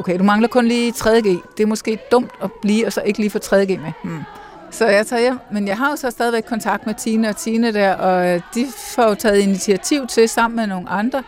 Okay, 0.00 0.18
du 0.18 0.24
mangler 0.24 0.48
kun 0.48 0.66
lige 0.66 0.92
3G. 0.92 1.28
Det 1.56 1.62
er 1.62 1.66
måske 1.66 1.98
dumt 2.10 2.30
at 2.42 2.50
blive, 2.62 2.86
og 2.86 2.92
så 2.92 3.00
ikke 3.00 3.18
lige 3.18 3.30
få 3.30 3.38
3G 3.38 3.78
med. 3.78 3.92
Hmm. 4.04 4.22
Så 4.70 4.86
jeg 4.86 5.06
tager 5.06 5.20
hjem, 5.22 5.38
men 5.52 5.68
jeg 5.68 5.78
har 5.78 5.90
jo 5.90 5.96
så 5.96 6.10
stadigvæk 6.10 6.42
kontakt 6.42 6.86
med 6.86 6.94
Tine 6.94 7.28
og 7.28 7.36
Tine 7.36 7.72
der, 7.72 7.94
og 7.94 8.28
øh, 8.28 8.40
de 8.54 8.66
får 8.94 9.08
jo 9.08 9.14
taget 9.14 9.38
initiativ 9.38 10.06
til 10.06 10.28
sammen 10.28 10.56
med 10.56 10.66
nogle 10.66 10.88
andre, 10.88 11.22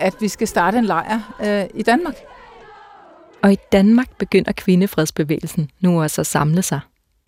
at 0.00 0.14
vi 0.20 0.28
skal 0.28 0.48
starte 0.48 0.78
en 0.78 0.84
lejr 0.84 1.34
øh, 1.44 1.64
i 1.74 1.82
Danmark. 1.82 2.14
Og 3.42 3.52
i 3.52 3.56
Danmark 3.72 4.08
begynder 4.18 4.52
kvindefredsbevægelsen 4.52 5.70
nu 5.80 6.02
også 6.02 6.20
at 6.20 6.26
samle 6.26 6.62
sig. 6.62 6.80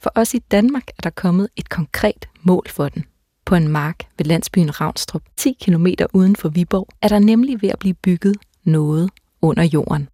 For 0.02 0.12
os 0.14 0.34
i 0.34 0.38
Danmark 0.38 0.88
er 0.88 1.02
der 1.02 1.10
kommet 1.10 1.48
et 1.56 1.68
konkret 1.68 2.28
mål 2.42 2.64
for 2.68 2.88
den. 2.88 3.04
På 3.46 3.54
en 3.54 3.68
mark 3.68 4.04
ved 4.18 4.26
landsbyen 4.26 4.80
Ravnstrup, 4.80 5.22
10 5.36 5.56
km 5.60 5.86
uden 6.12 6.36
for 6.36 6.48
Viborg, 6.48 6.88
er 7.02 7.08
der 7.08 7.18
nemlig 7.18 7.62
ved 7.62 7.68
at 7.68 7.78
blive 7.78 7.94
bygget 7.94 8.36
noget 8.64 9.10
under 9.42 9.62
jorden. 9.62 10.08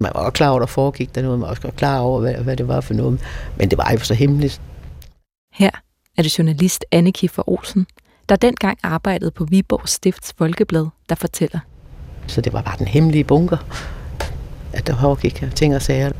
Man 0.00 0.12
var 0.14 0.20
også 0.20 0.32
klar 0.32 0.48
over, 0.48 0.56
at 0.56 0.60
der 0.60 0.66
foregik 0.66 1.14
der 1.14 1.22
noget, 1.22 1.38
man 1.38 1.46
var 1.46 1.50
også 1.50 1.70
klar 1.76 1.98
over, 2.00 2.20
hvad, 2.20 2.34
hvad 2.34 2.56
det 2.56 2.68
var 2.68 2.80
for 2.80 2.94
noget, 2.94 3.20
men 3.58 3.70
det 3.70 3.78
var 3.78 3.90
ikke 3.90 4.06
så 4.06 4.14
hemmeligt. 4.14 4.60
Her 5.52 5.70
er 6.16 6.22
det 6.22 6.38
journalist 6.38 6.84
Anne 6.92 7.12
Kiffer 7.12 7.48
Olsen, 7.48 7.86
der 8.28 8.36
dengang 8.36 8.78
arbejdede 8.82 9.30
på 9.30 9.44
Viborg 9.44 9.88
Stifts 9.88 10.34
Folkeblad, 10.38 10.86
der 11.08 11.14
fortæller. 11.14 11.58
Så 12.26 12.40
det 12.40 12.52
var 12.52 12.62
bare 12.62 12.78
den 12.78 12.86
hemmelige 12.86 13.24
bunker, 13.24 13.56
at 14.72 14.86
der 14.86 14.96
foregik 15.00 15.44
ting 15.54 15.74
og 15.74 15.82
sager. 15.82 16.12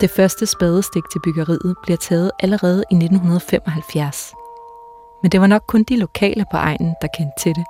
Det 0.00 0.10
første 0.10 0.46
spadestik 0.46 1.02
til 1.12 1.20
byggeriet 1.24 1.74
bliver 1.82 1.96
taget 1.96 2.30
allerede 2.40 2.84
i 2.90 2.94
1975. 2.94 4.32
Men 5.22 5.32
det 5.32 5.40
var 5.40 5.46
nok 5.46 5.62
kun 5.68 5.82
de 5.82 5.96
lokale 5.96 6.44
på 6.50 6.56
egnen, 6.56 6.94
der 7.02 7.08
kendte 7.18 7.34
til 7.42 7.54
det. 7.54 7.64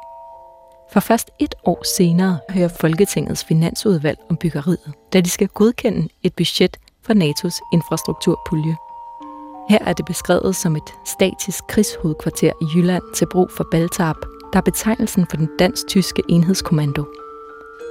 For 0.93 1.01
først 1.01 1.31
et 1.39 1.55
år 1.65 1.85
senere 1.97 2.39
hører 2.51 2.69
Folketingets 2.69 3.45
finansudvalg 3.45 4.19
om 4.31 4.37
byggeriet, 4.37 4.93
da 5.13 5.21
de 5.21 5.31
skal 5.31 5.49
godkende 5.49 6.09
et 6.23 6.35
budget 6.35 6.77
for 7.03 7.13
NATO's 7.13 7.71
infrastrukturpulje. 7.73 8.77
Her 9.69 9.79
er 9.81 9.93
det 9.93 10.05
beskrevet 10.05 10.57
som 10.57 10.77
et 10.77 10.95
statisk 11.05 11.67
krigshovedkvarter 11.67 12.53
i 12.63 12.67
Jylland 12.75 13.03
til 13.15 13.27
brug 13.33 13.51
for 13.57 13.67
Baltarp, 13.71 14.17
der 14.53 14.59
er 14.59 14.63
betegnelsen 14.63 15.27
for 15.31 15.37
den 15.37 15.49
dansk-tyske 15.59 16.23
enhedskommando. 16.29 17.05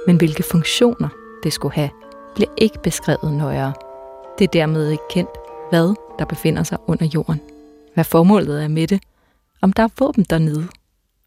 Men 0.06 0.16
hvilke 0.16 0.42
funktioner 0.42 1.08
det 1.42 1.52
skulle 1.52 1.74
have, 1.74 1.90
bliver 2.34 2.50
ikke 2.56 2.78
beskrevet 2.82 3.32
nøjere. 3.32 3.72
Det 4.38 4.44
er 4.44 4.48
dermed 4.52 4.90
ikke 4.90 5.08
kendt, 5.10 5.30
hvad 5.70 5.94
der 6.18 6.24
befinder 6.24 6.62
sig 6.62 6.78
under 6.86 7.06
jorden, 7.06 7.40
hvad 7.94 8.04
formålet 8.04 8.62
er 8.62 8.68
med 8.68 8.86
det, 8.86 9.02
om 9.62 9.72
der 9.72 9.82
er 9.82 9.88
våben 9.98 10.26
dernede, 10.30 10.68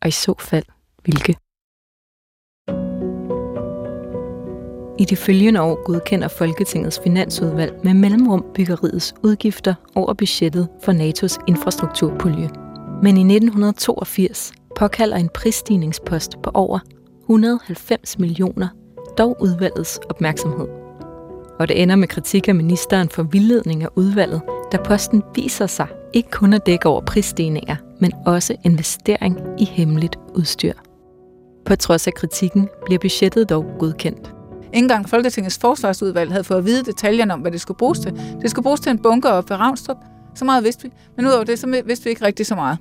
og 0.02 0.08
i 0.08 0.12
så 0.12 0.36
fald 0.40 0.66
hvilke. 1.04 1.36
I 5.00 5.06
de 5.06 5.16
følgende 5.16 5.62
år 5.62 5.84
godkender 5.84 6.28
Folketingets 6.28 7.00
finansudvalg 7.04 7.74
med 7.84 7.94
mellemrum 7.94 8.46
byggeriets 8.54 9.14
udgifter 9.24 9.74
over 9.96 10.14
budgettet 10.14 10.68
for 10.84 10.92
NATO's 10.92 11.44
infrastrukturpulje. 11.48 12.50
Men 13.04 13.18
i 13.18 13.36
1982 13.36 14.52
påkalder 14.76 15.18
en 15.18 15.30
prisstigningspost 15.30 16.42
på 16.44 16.52
over 16.54 16.80
190 17.24 18.20
millioner 18.20 18.68
dog 19.18 19.38
udvalgets 19.42 20.00
opmærksomhed. 20.10 20.68
Og 21.60 21.68
det 21.68 21.82
ender 21.82 21.96
med 21.96 22.08
kritik 22.08 22.48
af 22.48 22.56
ministeren 22.56 23.10
for 23.10 23.24
vildledning 23.24 23.84
af 23.84 23.88
udvalget, 23.96 24.42
da 24.72 24.78
posten 24.78 25.24
viser 25.36 25.68
sig 25.68 25.88
ikke 26.14 26.30
kun 26.32 26.54
at 26.54 26.66
dække 26.66 26.86
over 26.90 27.02
prisstigninger, 27.02 27.76
men 28.00 28.12
også 28.26 28.56
investering 28.66 29.40
i 29.60 29.66
hemmeligt 29.66 30.20
udstyr. 30.36 30.74
På 31.66 31.76
trods 31.76 32.08
af 32.08 32.14
kritikken 32.14 32.70
bliver 32.86 33.00
budgettet 33.00 33.50
dog 33.50 33.66
godkendt. 33.80 34.34
Ikke 34.74 34.84
engang 34.86 35.10
Folketingets 35.10 35.58
forsvarsudvalg 35.58 36.32
havde 36.32 36.44
fået 36.44 36.58
at 36.58 36.66
vide 36.66 36.86
detaljerne 36.86 37.34
om, 37.34 37.40
hvad 37.40 37.52
det 37.52 37.62
skulle 37.62 37.78
bruges 37.78 38.00
til. 38.00 38.14
Det 38.42 38.52
skulle 38.52 38.64
bruges 38.64 38.80
til 38.80 38.90
en 38.90 39.00
bunker 39.00 39.30
op 39.30 39.50
ved 39.50 39.58
Ravnstrup. 39.58 39.98
Så 40.36 40.46
meget 40.46 40.64
vidste 40.64 40.84
vi. 40.84 40.90
Men 41.18 41.26
udover 41.26 41.44
det, 41.44 41.60
så 41.60 41.82
vidste 41.86 42.04
vi 42.04 42.10
ikke 42.10 42.26
rigtig 42.26 42.46
så 42.46 42.56
meget. 42.56 42.80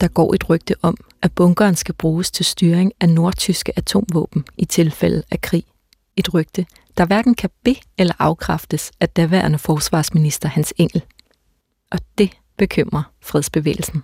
Der 0.00 0.08
går 0.08 0.34
et 0.34 0.50
rygte 0.50 0.74
om, 0.82 0.96
at 1.22 1.32
bunkeren 1.32 1.76
skal 1.76 1.94
bruges 1.94 2.30
til 2.30 2.44
styring 2.44 2.92
af 3.00 3.08
nordtyske 3.08 3.72
atomvåben 3.76 4.44
i 4.56 4.64
tilfælde 4.64 5.22
af 5.30 5.40
krig. 5.40 5.64
Et 6.16 6.34
rygte, 6.34 6.66
der 6.96 7.06
hverken 7.06 7.34
kan 7.34 7.50
be- 7.64 7.80
eller 7.98 8.14
afkræftes 8.18 8.92
af 9.00 9.08
daværende 9.08 9.58
forsvarsminister 9.58 10.48
Hans 10.48 10.74
Engel. 10.76 11.02
Og 11.92 11.98
det 12.18 12.30
bekymrer 12.58 13.02
fredsbevægelsen. 13.22 14.02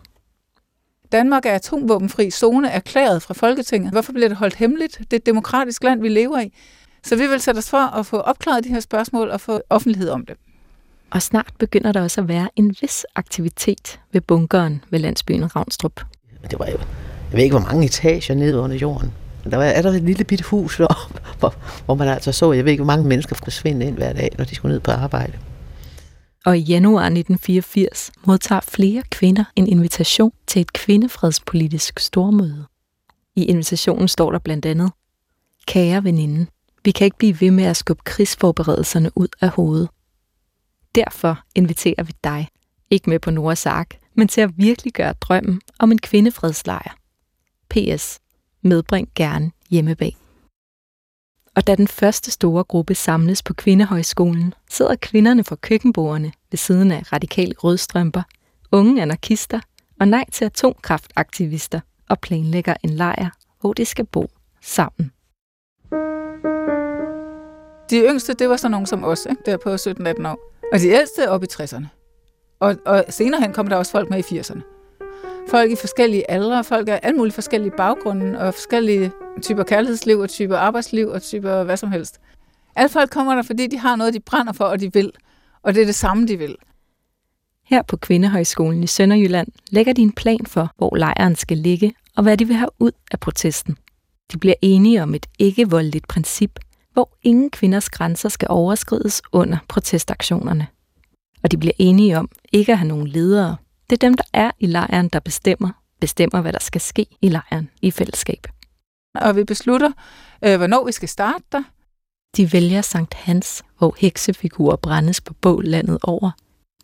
Danmark 1.14 1.46
er 1.46 1.52
atomvåbenfri 1.52 2.30
zone 2.30 2.70
erklæret 2.70 3.22
fra 3.22 3.34
Folketinget. 3.34 3.92
Hvorfor 3.92 4.12
bliver 4.12 4.28
det 4.28 4.36
holdt 4.36 4.54
hemmeligt? 4.54 4.98
Det 4.98 5.12
er 5.12 5.16
et 5.16 5.26
demokratisk 5.26 5.84
land, 5.84 6.00
vi 6.00 6.08
lever 6.08 6.40
i. 6.40 6.52
Så 7.02 7.16
vi 7.16 7.26
vil 7.26 7.40
sætte 7.40 7.58
os 7.58 7.70
for 7.70 7.96
at 7.96 8.06
få 8.06 8.16
opklaret 8.16 8.64
de 8.64 8.68
her 8.68 8.80
spørgsmål 8.80 9.30
og 9.30 9.40
få 9.40 9.60
offentlighed 9.70 10.08
om 10.08 10.26
det. 10.26 10.36
Og 11.10 11.22
snart 11.22 11.52
begynder 11.58 11.92
der 11.92 12.02
også 12.02 12.20
at 12.20 12.28
være 12.28 12.48
en 12.56 12.76
vis 12.80 13.06
aktivitet 13.14 14.00
ved 14.12 14.20
bunkeren 14.20 14.84
ved 14.90 14.98
landsbyen 14.98 15.56
Ravnstrup. 15.56 16.00
Det 16.50 16.58
var 16.58 16.66
jo, 16.66 16.78
jeg 17.30 17.36
ved 17.36 17.42
ikke, 17.42 17.58
hvor 17.58 17.66
mange 17.68 17.84
etager 17.84 18.34
nede 18.34 18.58
under 18.58 18.76
jorden. 18.76 19.12
Der 19.50 19.56
var, 19.56 19.64
er 19.64 19.82
der 19.82 19.90
et 19.90 20.02
lille 20.02 20.24
bitte 20.24 20.44
hus 20.44 20.76
deroppe, 20.78 21.20
hvor, 21.38 21.54
hvor 21.84 21.94
man 21.94 22.08
altså 22.08 22.32
så, 22.32 22.52
jeg 22.52 22.64
ved 22.64 22.72
ikke, 22.72 22.84
hvor 22.84 22.92
mange 22.92 23.08
mennesker 23.08 23.36
forsvinde 23.44 23.86
ind 23.86 23.96
hver 23.96 24.12
dag, 24.12 24.30
når 24.38 24.44
de 24.44 24.54
skulle 24.54 24.72
ned 24.72 24.80
på 24.80 24.90
arbejde. 24.90 25.32
Og 26.44 26.58
i 26.58 26.60
januar 26.60 27.02
1984 27.02 28.12
modtager 28.26 28.60
flere 28.60 29.02
kvinder 29.10 29.44
en 29.56 29.66
invitation 29.66 30.32
til 30.46 30.60
et 30.60 30.72
kvindefredspolitisk 30.72 31.98
stormøde. 31.98 32.66
I 33.36 33.44
invitationen 33.44 34.08
står 34.08 34.32
der 34.32 34.38
blandt 34.38 34.66
andet, 34.66 34.92
Kære 35.66 36.04
veninde, 36.04 36.46
vi 36.84 36.90
kan 36.90 37.04
ikke 37.04 37.16
blive 37.18 37.40
ved 37.40 37.50
med 37.50 37.64
at 37.64 37.76
skubbe 37.76 38.02
krigsforberedelserne 38.04 39.10
ud 39.14 39.28
af 39.40 39.48
hovedet. 39.48 39.88
Derfor 40.94 41.38
inviterer 41.54 42.02
vi 42.02 42.12
dig, 42.24 42.48
ikke 42.90 43.10
med 43.10 43.18
på 43.18 43.30
Noras 43.30 43.66
ark, 43.66 43.98
men 44.14 44.28
til 44.28 44.40
at 44.40 44.50
virkelig 44.56 44.92
gøre 44.92 45.12
drømmen 45.12 45.60
om 45.78 45.92
en 45.92 45.98
kvindefredslejr. 45.98 46.96
P.S. 47.70 48.20
Medbring 48.62 49.08
gerne 49.14 49.50
hjemmebag. 49.70 50.23
Og 51.56 51.66
da 51.66 51.74
den 51.74 51.88
første 51.88 52.30
store 52.30 52.64
gruppe 52.64 52.94
samles 52.94 53.42
på 53.42 53.54
Kvindehøjskolen, 53.54 54.54
sidder 54.70 54.94
kvinderne 54.94 55.44
fra 55.44 55.56
køkkenbordene 55.56 56.32
ved 56.50 56.56
siden 56.56 56.90
af 56.90 57.12
radikale 57.12 57.54
rødstrømper, 57.58 58.22
unge 58.72 59.02
anarkister 59.02 59.60
og 60.00 60.08
nej 60.08 60.24
til 60.32 60.44
atomkraftaktivister 60.44 61.80
og 62.08 62.20
planlægger 62.20 62.74
en 62.82 62.90
lejr, 62.90 63.30
hvor 63.60 63.72
de 63.72 63.84
skal 63.84 64.06
bo 64.06 64.30
sammen. 64.62 65.12
De 67.90 67.96
yngste, 67.96 68.34
det 68.34 68.48
var 68.48 68.56
sådan 68.56 68.70
nogen 68.70 68.86
som 68.86 69.04
os, 69.04 69.26
ikke? 69.30 69.42
der 69.46 69.56
på 69.56 69.74
17-18 69.74 70.28
år. 70.28 70.52
Og 70.72 70.80
de 70.80 70.88
ældste 70.88 71.30
op 71.30 71.42
i 71.42 71.46
60'erne. 71.52 71.86
Og, 72.60 72.76
og 72.86 73.04
senere 73.08 73.40
hen 73.40 73.52
kom 73.52 73.66
der 73.66 73.76
også 73.76 73.92
folk 73.92 74.10
med 74.10 74.18
i 74.18 74.38
80'erne. 74.38 74.73
Folk 75.50 75.70
i 75.70 75.76
forskellige 75.76 76.30
aldre, 76.30 76.64
folk 76.64 76.88
af 76.88 77.00
alle 77.02 77.16
mulige 77.16 77.34
forskellige 77.34 77.72
baggrunde, 77.76 78.38
og 78.38 78.54
forskellige 78.54 79.12
typer 79.42 79.62
kærlighedsliv, 79.62 80.18
og 80.18 80.28
typer 80.28 80.56
arbejdsliv, 80.56 81.08
og 81.08 81.22
typer 81.22 81.62
hvad 81.64 81.76
som 81.76 81.92
helst. 81.92 82.20
Alle 82.76 82.88
folk 82.88 83.10
kommer 83.10 83.34
der, 83.34 83.42
fordi 83.42 83.66
de 83.66 83.78
har 83.78 83.96
noget, 83.96 84.14
de 84.14 84.20
brænder 84.20 84.52
for, 84.52 84.64
og 84.64 84.80
de 84.80 84.92
vil. 84.92 85.12
Og 85.62 85.74
det 85.74 85.82
er 85.82 85.86
det 85.86 85.94
samme, 85.94 86.26
de 86.26 86.38
vil. 86.38 86.56
Her 87.66 87.82
på 87.82 87.96
Kvindehøjskolen 87.96 88.84
i 88.84 88.86
Sønderjylland 88.86 89.48
lægger 89.70 89.92
de 89.92 90.02
en 90.02 90.12
plan 90.12 90.46
for, 90.46 90.70
hvor 90.76 90.96
lejren 90.96 91.36
skal 91.36 91.58
ligge, 91.58 91.94
og 92.16 92.22
hvad 92.22 92.36
de 92.36 92.46
vil 92.46 92.56
have 92.56 92.70
ud 92.78 92.92
af 93.12 93.20
protesten. 93.20 93.76
De 94.32 94.38
bliver 94.38 94.54
enige 94.62 95.02
om 95.02 95.14
et 95.14 95.26
ikke-voldeligt 95.38 96.08
princip, 96.08 96.58
hvor 96.92 97.10
ingen 97.22 97.50
kvinders 97.50 97.90
grænser 97.90 98.28
skal 98.28 98.48
overskrides 98.50 99.22
under 99.32 99.58
protestaktionerne. 99.68 100.66
Og 101.42 101.50
de 101.50 101.56
bliver 101.56 101.72
enige 101.78 102.18
om 102.18 102.28
ikke 102.52 102.72
at 102.72 102.78
have 102.78 102.88
nogen 102.88 103.06
ledere. 103.06 103.56
Det 103.94 104.02
er 104.02 104.08
dem, 104.08 104.14
der 104.14 104.24
er 104.32 104.50
i 104.58 104.66
lejren, 104.66 105.08
der 105.08 105.20
bestemmer, 105.20 105.70
bestemmer, 106.00 106.40
hvad 106.40 106.52
der 106.52 106.58
skal 106.58 106.80
ske 106.80 107.06
i 107.22 107.28
lejren 107.28 107.70
i 107.82 107.90
fællesskab. 107.90 108.46
Og 109.14 109.36
vi 109.36 109.44
beslutter, 109.44 109.92
øh, 110.44 110.56
hvornår 110.56 110.84
vi 110.84 110.92
skal 110.92 111.08
starte 111.08 111.44
der. 111.52 111.62
De 112.36 112.52
vælger 112.52 112.82
Sankt 112.82 113.14
Hans, 113.14 113.64
hvor 113.78 113.94
heksefigurer 113.98 114.76
brændes 114.76 115.20
på 115.20 115.34
bål 115.34 115.64
landet 115.64 115.98
over. 116.02 116.30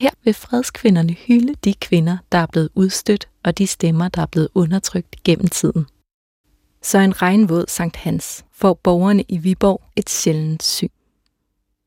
Her 0.00 0.10
vil 0.24 0.34
fredskvinderne 0.34 1.12
hylde 1.12 1.54
de 1.64 1.74
kvinder, 1.74 2.18
der 2.32 2.38
er 2.38 2.46
blevet 2.46 2.68
udstødt, 2.74 3.28
og 3.44 3.58
de 3.58 3.66
stemmer, 3.66 4.08
der 4.08 4.22
er 4.22 4.26
blevet 4.26 4.48
undertrykt 4.54 5.22
gennem 5.24 5.48
tiden. 5.48 5.86
Så 6.82 6.98
en 6.98 7.22
regnvåd 7.22 7.64
Sankt 7.68 7.96
Hans 7.96 8.44
får 8.52 8.74
borgerne 8.74 9.24
i 9.28 9.38
Viborg 9.38 9.82
et 9.96 10.10
sjældent 10.10 10.62
syn. 10.62 10.88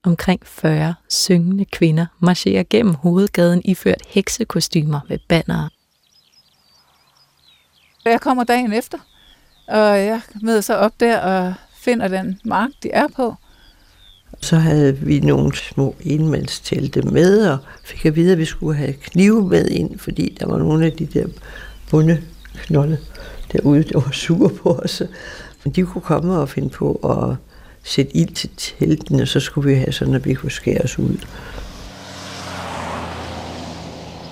Omkring 0.05 0.41
40 0.43 0.93
syngende 1.09 1.65
kvinder 1.65 2.05
marcherer 2.19 2.63
gennem 2.69 2.93
hovedgaden 2.93 3.61
iført 3.65 4.01
heksekostymer 4.07 4.99
med 5.09 5.19
bannere. 5.29 5.69
Jeg 8.05 8.21
kommer 8.21 8.43
dagen 8.43 8.73
efter, 8.73 8.97
og 9.67 10.05
jeg 10.05 10.21
møder 10.41 10.61
så 10.61 10.75
op 10.75 10.99
der 10.99 11.19
og 11.19 11.53
finder 11.75 12.07
den 12.07 12.39
mark, 12.45 12.69
de 12.83 12.91
er 12.91 13.07
på. 13.15 13.35
Så 14.41 14.55
havde 14.55 14.97
vi 14.97 15.19
nogle 15.19 15.55
små 15.55 15.95
enmandstelte 16.01 17.01
med, 17.01 17.51
og 17.51 17.57
fik 17.83 18.05
at 18.05 18.15
vide, 18.15 18.31
at 18.31 18.37
vi 18.37 18.45
skulle 18.45 18.77
have 18.77 18.93
knive 18.93 19.47
med 19.47 19.67
ind, 19.67 19.99
fordi 19.99 20.37
der 20.39 20.47
var 20.47 20.57
nogle 20.57 20.85
af 20.85 20.91
de 20.91 21.05
der 21.05 21.27
bundeknolde 21.89 22.97
derude, 23.51 23.83
der 23.83 23.99
var 23.99 24.11
sure 24.11 24.49
på 24.49 24.69
os. 24.69 25.01
Men 25.63 25.73
de 25.73 25.83
kunne 25.83 26.01
komme 26.01 26.35
og 26.35 26.49
finde 26.49 26.69
på 26.69 26.93
at 26.93 27.35
sætte 27.83 28.17
ild 28.17 28.35
til 28.35 28.49
teltene, 28.57 29.25
så 29.25 29.39
skulle 29.39 29.69
vi 29.69 29.75
have 29.75 29.91
sådan, 29.91 30.13
at 30.13 30.25
vi 30.25 30.33
kunne 30.33 30.51
skære 30.51 30.81
os 30.81 30.99
ud. 30.99 31.17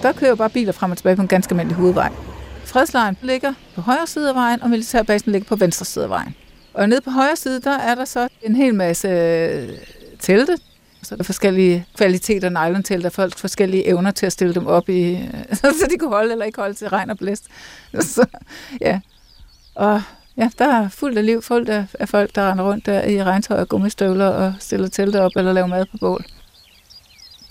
Der 0.01 0.11
kører 0.11 0.35
bare 0.35 0.49
biler 0.49 0.71
frem 0.71 0.91
og 0.91 0.97
tilbage 0.97 1.15
på 1.15 1.21
en 1.21 1.27
ganske 1.27 1.51
almindelig 1.51 1.77
hovedvej. 1.77 2.11
Fredslejren 2.65 3.17
ligger 3.21 3.53
på 3.75 3.81
højre 3.81 4.07
side 4.07 4.29
af 4.29 4.35
vejen, 4.35 4.61
og 4.61 4.69
militærbasen 4.69 5.31
ligger 5.31 5.47
på 5.47 5.55
venstre 5.55 5.85
side 5.85 6.03
af 6.03 6.09
vejen. 6.09 6.35
Og 6.73 6.89
nede 6.89 7.01
på 7.01 7.09
højre 7.09 7.35
side, 7.35 7.61
der 7.61 7.77
er 7.77 7.95
der 7.95 8.05
så 8.05 8.27
en 8.41 8.55
hel 8.55 8.75
masse 8.75 9.07
øh, 9.07 9.69
telte. 10.19 10.57
Så 11.03 11.15
der 11.15 11.23
forskellige 11.23 11.85
kvaliteter 11.97 12.49
nylon-telte, 12.49 13.05
og 13.07 13.11
folk 13.11 13.37
forskellige 13.37 13.87
evner 13.87 14.11
til 14.11 14.25
at 14.25 14.31
stille 14.31 14.53
dem 14.53 14.67
op 14.67 14.89
i, 14.89 15.19
så 15.53 15.87
de 15.91 15.97
kunne 15.97 16.09
holde 16.09 16.31
eller 16.31 16.45
ikke 16.45 16.59
holde 16.59 16.73
til 16.73 16.89
regn 16.89 17.09
og 17.09 17.17
blæst. 17.17 17.45
Så, 17.99 18.25
ja. 18.81 18.99
Og 19.75 20.01
ja, 20.37 20.49
der 20.57 20.65
er 20.65 20.89
fuldt 20.89 21.17
af 21.17 21.25
liv, 21.25 21.41
fuldt 21.41 21.69
af, 21.69 21.85
af 21.99 22.09
folk, 22.09 22.35
der 22.35 22.51
render 22.51 22.63
rundt 22.63 22.85
der 22.85 23.07
i 23.07 23.23
regntøj 23.23 23.59
og 23.61 23.69
gummistøvler 23.69 24.27
og 24.27 24.53
stiller 24.59 24.87
telte 24.87 25.21
op 25.21 25.31
eller 25.35 25.53
laver 25.53 25.67
mad 25.67 25.85
på 25.85 25.97
bål. 25.97 26.25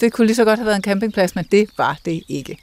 Det 0.01 0.13
kunne 0.13 0.27
lige 0.27 0.37
så 0.37 0.45
godt 0.45 0.59
have 0.59 0.67
været 0.67 0.77
en 0.77 0.83
campingplads, 0.83 1.35
men 1.35 1.45
det 1.53 1.71
var 1.79 1.99
det 2.05 2.23
ikke. 2.29 2.59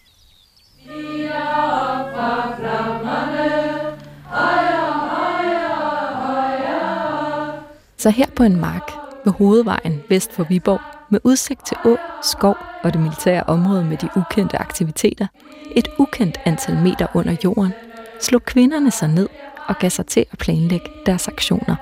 Så 7.97 8.09
her 8.09 8.25
på 8.35 8.43
en 8.43 8.59
mark 8.61 8.91
ved 9.25 9.33
hovedvejen 9.33 10.03
vest 10.09 10.33
for 10.33 10.43
Viborg, 10.43 10.81
med 11.09 11.19
udsigt 11.23 11.65
til 11.65 11.77
å, 11.85 11.97
skov 12.23 12.57
og 12.83 12.93
det 12.93 13.01
militære 13.01 13.43
område 13.43 13.85
med 13.85 13.97
de 13.97 14.09
ukendte 14.15 14.57
aktiviteter, 14.57 15.27
et 15.75 15.87
ukendt 15.97 16.37
antal 16.45 16.75
meter 16.75 17.07
under 17.13 17.35
jorden, 17.43 17.73
slog 18.19 18.43
kvinderne 18.43 18.91
sig 18.91 19.07
ned 19.07 19.27
og 19.67 19.75
gav 19.79 19.89
sig 19.89 20.05
til 20.05 20.25
at 20.31 20.37
planlægge 20.37 20.89
deres 21.05 21.27
aktioner. 21.27 21.75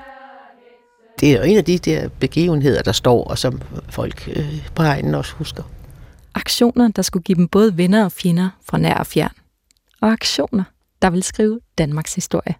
Det 1.20 1.32
er 1.32 1.38
jo 1.38 1.44
en 1.44 1.58
af 1.58 1.66
de 1.66 1.78
der 1.78 2.10
begivenheder, 2.20 2.82
der 2.82 2.92
står, 2.92 3.24
og 3.24 3.38
som 3.38 3.62
folk 3.90 4.30
øh, 4.36 4.68
på 4.76 4.84
egnen 4.84 5.16
også 5.16 5.34
husker. 5.36 5.64
Aktioner, 6.36 6.88
der 6.88 7.02
skulle 7.02 7.24
give 7.24 7.36
dem 7.36 7.48
både 7.48 7.78
venner 7.78 8.06
og 8.06 8.12
fjender 8.12 8.50
fra 8.70 8.78
nær 8.78 8.94
og 8.94 9.08
fjern. 9.08 9.32
Og 10.02 10.12
aktioner, 10.12 10.64
der 11.02 11.10
vil 11.10 11.24
skrive 11.24 11.60
Danmarks 11.78 12.16
historie. 12.16 12.56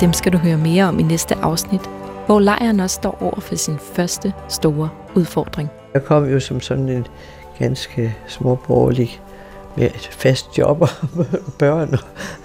Dem 0.00 0.12
skal 0.12 0.32
du 0.32 0.38
høre 0.38 0.56
mere 0.56 0.84
om 0.84 0.98
i 0.98 1.02
næste 1.02 1.34
afsnit, 1.34 1.80
hvor 2.26 2.40
lejren 2.40 2.80
også 2.80 2.94
står 2.94 3.22
over 3.22 3.40
for 3.40 3.54
sin 3.54 3.78
første 3.78 4.32
store 4.48 4.88
udfordring. 5.14 5.68
Jeg 5.94 6.04
kom 6.04 6.24
jo 6.24 6.40
som 6.40 6.60
sådan 6.60 6.88
en 6.88 7.06
ganske 7.58 8.16
småborgerlig 8.28 9.20
med 9.76 9.86
et 9.86 10.08
fast 10.12 10.58
job 10.58 10.82
og 10.82 10.88
børn 11.58 11.94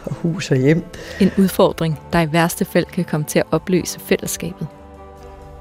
og 0.06 0.14
hus 0.14 0.52
og 0.52 0.58
hjem. 0.58 0.86
En 1.20 1.32
udfordring, 1.38 2.00
der 2.14 2.22
i 2.22 2.34
værste 2.34 2.66
fald 2.66 2.86
kan 2.86 3.06
komme 3.06 3.26
til 3.26 3.40
at 3.40 3.46
opløse 3.52 4.00
fællesskabet. 4.00 4.68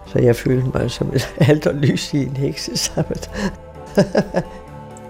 Så 0.07 0.19
jeg 0.19 0.37
følte 0.37 0.69
mig 0.75 0.91
som 0.91 1.13
et 1.15 1.35
alt 1.49 1.67
og 1.67 1.75
lys 1.75 2.15
i 2.15 2.19
en 2.19 2.37
heksesammet. 2.37 3.31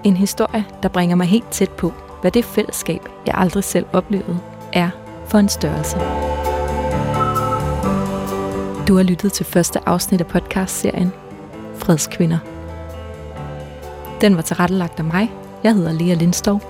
En 0.05 0.17
historie, 0.17 0.65
der 0.83 0.89
bringer 0.89 1.17
mig 1.17 1.27
helt 1.27 1.51
tæt 1.51 1.71
på, 1.71 1.93
hvad 2.21 2.31
det 2.31 2.45
fællesskab, 2.45 3.01
jeg 3.27 3.35
aldrig 3.39 3.65
selv 3.65 3.87
oplevede, 3.93 4.39
er 4.73 4.91
for 5.27 5.39
en 5.39 5.49
størrelse. 5.49 5.97
Du 8.89 8.97
har 8.97 9.03
lyttet 9.03 9.33
til 9.33 9.47
første 9.47 9.89
afsnit 9.89 10.21
af 10.21 10.27
podcastserien 10.27 11.13
Fredskvinder. 11.77 12.39
Den 14.21 14.37
var 14.37 14.43
tilrettelagt 14.43 14.99
af 14.99 15.05
mig. 15.05 15.31
Jeg 15.65 15.75
hedder 15.75 15.93
Lea 15.93 16.15
Lindskov. 16.15 16.63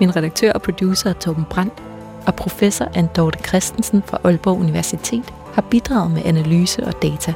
Min 0.00 0.16
redaktør 0.16 0.52
og 0.52 0.62
producer 0.62 1.10
er 1.10 1.14
Torben 1.14 1.44
Brandt, 1.50 1.82
og 2.26 2.34
professor 2.34 2.88
Andorte 2.94 3.38
Christensen 3.48 4.02
fra 4.06 4.18
Aalborg 4.24 4.58
Universitet 4.60 5.34
har 5.54 5.62
bidraget 5.62 6.10
med 6.10 6.22
analyse 6.24 6.86
og 6.86 7.02
data. 7.02 7.34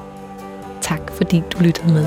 Tak 0.81 1.01
fordi 1.12 1.43
du 1.53 1.59
lyttede 1.61 1.93
med. 1.93 2.07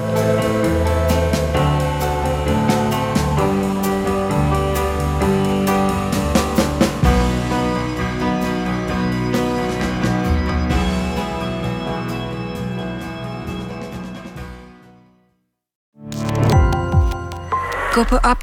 Gå 17.98 18.04
på 18.04 18.16